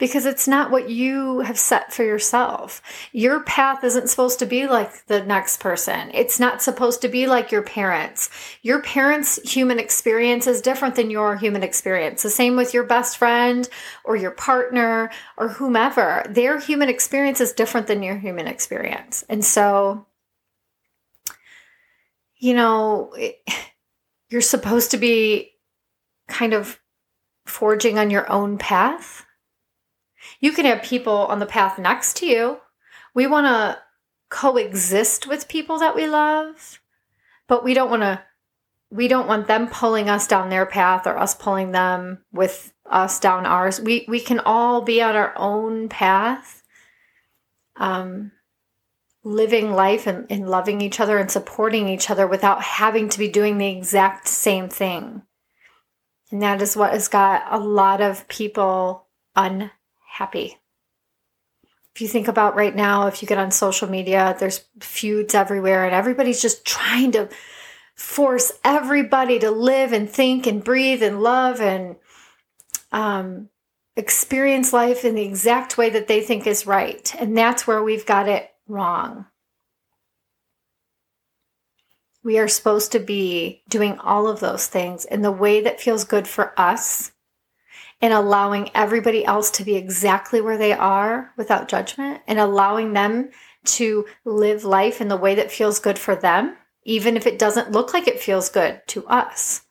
because 0.04 0.26
it's 0.26 0.50
not 0.50 0.70
what 0.70 0.89
you 0.89 1.39
have 1.39 1.58
set 1.58 1.94
for 1.94 2.04
yourself. 2.04 2.82
Your 3.13 3.42
path 3.44 3.86
isn't 3.86 4.10
supposed 4.10 4.38
to 4.39 4.46
be 4.46 4.68
like 4.68 5.06
the 5.06 5.24
next 5.24 5.62
person. 5.62 6.12
It's 6.13 6.42
not 6.42 6.62
supposed 6.62 7.00
to 7.04 7.08
be 7.08 7.26
like 7.26 7.54
your 7.54 7.62
parents. 7.62 8.30
Your 8.63 8.82
parents' 8.82 9.39
human 9.50 9.80
experience 9.80 10.46
is 10.46 10.60
different 10.60 10.96
than 10.96 11.10
your 11.10 11.38
human 11.38 11.63
experience. 11.63 12.22
The 12.22 12.30
same 12.30 12.58
with 12.58 12.74
your 12.74 12.84
best 12.84 13.18
friend 13.18 13.70
or 14.04 14.18
your 14.18 14.32
partner 14.32 15.10
or 15.38 15.48
whomever. 15.48 16.26
Their 16.30 16.60
human 16.60 16.89
experience 16.89 17.39
is 17.39 17.54
different 17.54 17.88
than 17.88 18.04
your 18.04 18.18
human 18.18 18.46
experience. 18.46 19.24
And 19.30 19.46
so, 19.46 20.06
you 22.36 22.54
know, 22.54 23.13
it, 23.13 23.38
you're 24.28 24.42
supposed 24.42 24.92
to 24.92 24.98
be 24.98 25.54
kind 26.28 26.52
of 26.52 26.78
forging 27.46 27.98
on 27.98 28.10
your 28.10 28.30
own 28.30 28.58
path 28.58 29.26
you 30.40 30.52
can 30.52 30.66
have 30.66 30.84
people 30.84 31.26
on 31.28 31.40
the 31.40 31.46
path 31.46 31.78
next 31.78 32.18
to 32.18 32.26
you. 32.26 32.58
We 33.14 33.28
want 33.28 33.48
to 33.48 33.80
coexist 34.30 35.28
with 35.28 35.48
people 35.48 35.80
that 35.80 35.96
we 35.96 36.08
love, 36.08 36.82
but 37.48 37.64
we 37.64 37.74
don't 37.74 37.90
want 37.90 38.02
to 38.02 38.24
we 38.90 39.08
don't 39.08 39.28
want 39.28 39.48
them 39.48 39.68
pulling 39.68 40.08
us 40.08 40.28
down 40.28 40.50
their 40.50 40.68
path 40.68 41.08
or 41.08 41.18
us 41.18 41.34
pulling 41.34 41.72
them 41.72 42.24
with 42.32 42.74
us 42.90 43.20
down 43.20 43.46
ours. 43.46 43.82
We 43.82 44.06
we 44.08 44.20
can 44.20 44.40
all 44.40 44.82
be 44.82 45.02
on 45.02 45.16
our 45.16 45.34
own 45.38 45.90
path. 45.90 46.64
Um 47.76 48.32
living 49.24 49.72
life 49.72 50.06
and, 50.06 50.26
and 50.30 50.50
loving 50.50 50.82
each 50.82 51.00
other 51.00 51.18
and 51.18 51.32
supporting 51.32 51.88
each 51.88 52.10
other 52.10 52.28
without 52.28 52.62
having 52.62 53.08
to 53.08 53.18
be 53.18 53.30
doing 53.30 53.58
the 53.58 53.70
exact 53.70 54.28
same 54.28 54.68
thing. 54.68 55.22
And 56.30 56.42
that 56.42 56.62
is 56.62 56.76
what 56.76 56.92
has 56.92 57.08
got 57.08 57.44
a 57.50 57.58
lot 57.58 58.02
of 58.02 58.28
people 58.28 59.08
un 59.36 59.72
happy. 60.13 60.56
If 61.95 62.02
you 62.02 62.08
think 62.08 62.28
about 62.28 62.56
right 62.56 62.76
now, 62.76 63.08
if 63.08 63.21
you 63.21 63.28
get 63.28 63.39
on 63.39 63.49
social 63.49 63.89
media, 63.89 64.36
there's 64.39 64.63
feuds 64.80 65.34
everywhere, 65.34 65.86
and 65.86 65.93
everybody's 65.93 66.41
just 66.41 66.65
trying 66.65 67.12
to 67.13 67.30
force 67.95 68.52
everybody 68.63 69.39
to 69.39 69.49
live 69.49 69.91
and 69.91 70.08
think 70.08 70.45
and 70.45 70.63
breathe 70.63 71.02
and 71.02 71.21
love 71.21 71.62
and 71.62 71.95
um, 72.91 73.49
experience 73.95 74.71
life 74.71 75.04
in 75.04 75.15
the 75.15 75.23
exact 75.23 75.78
way 75.78 75.89
that 75.89 76.08
they 76.08 76.21
think 76.21 76.45
is 76.45 76.67
right. 76.67 77.13
And 77.19 77.36
that's 77.36 77.65
where 77.65 77.84
we've 77.84 78.06
got 78.06 78.30
it 78.30 78.52
wrong. 78.67 79.26
We 82.23 82.38
are 82.38 82.47
supposed 82.47 82.91
to 82.91 82.99
be 82.99 83.63
doing 83.67 83.97
all 83.97 84.28
of 84.28 84.39
those 84.39 84.67
things 84.67 85.06
in 85.06 85.23
the 85.23 85.32
way 85.32 85.62
that 85.62 85.82
feels 85.82 86.04
good 86.06 86.28
for 86.28 86.60
us 86.60 87.12
and 88.04 88.12
allowing 88.12 88.70
everybody 88.76 89.24
else 89.24 89.50
to 89.50 89.63
be 89.63 89.78
exactly 89.78 90.42
where 90.42 90.58
they 90.58 90.74
are 90.74 91.32
without 91.38 91.70
judgment 91.70 92.22
and 92.28 92.38
allowing 92.38 92.92
them 92.92 93.30
to 93.63 94.06
live 94.26 94.66
life 94.66 95.00
in 95.00 95.08
the 95.08 95.16
way 95.16 95.36
that 95.36 95.50
feels 95.50 95.80
good 95.80 95.98
for 95.98 96.13
them, 96.13 96.58
even 96.84 97.16
if 97.16 97.26
it 97.26 97.39
doesn't 97.39 97.72
look 97.72 97.94
like 97.94 98.06
it 98.06 98.20
feels 98.20 98.50
good 98.50 98.82
to 98.88 99.08
us. 99.08 99.62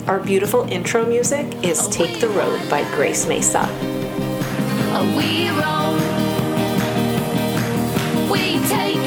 Our 0.09 0.19
beautiful 0.19 0.63
intro 0.63 1.07
music 1.07 1.47
is 1.65 1.87
Take 1.89 2.19
the 2.19 2.29
Road 2.29 2.69
by 2.69 2.83
Grace 2.97 3.29
Mesa. 3.29 3.69
We 5.17 5.49
roam, 5.51 6.01
we 8.29 8.59
take 8.67 8.99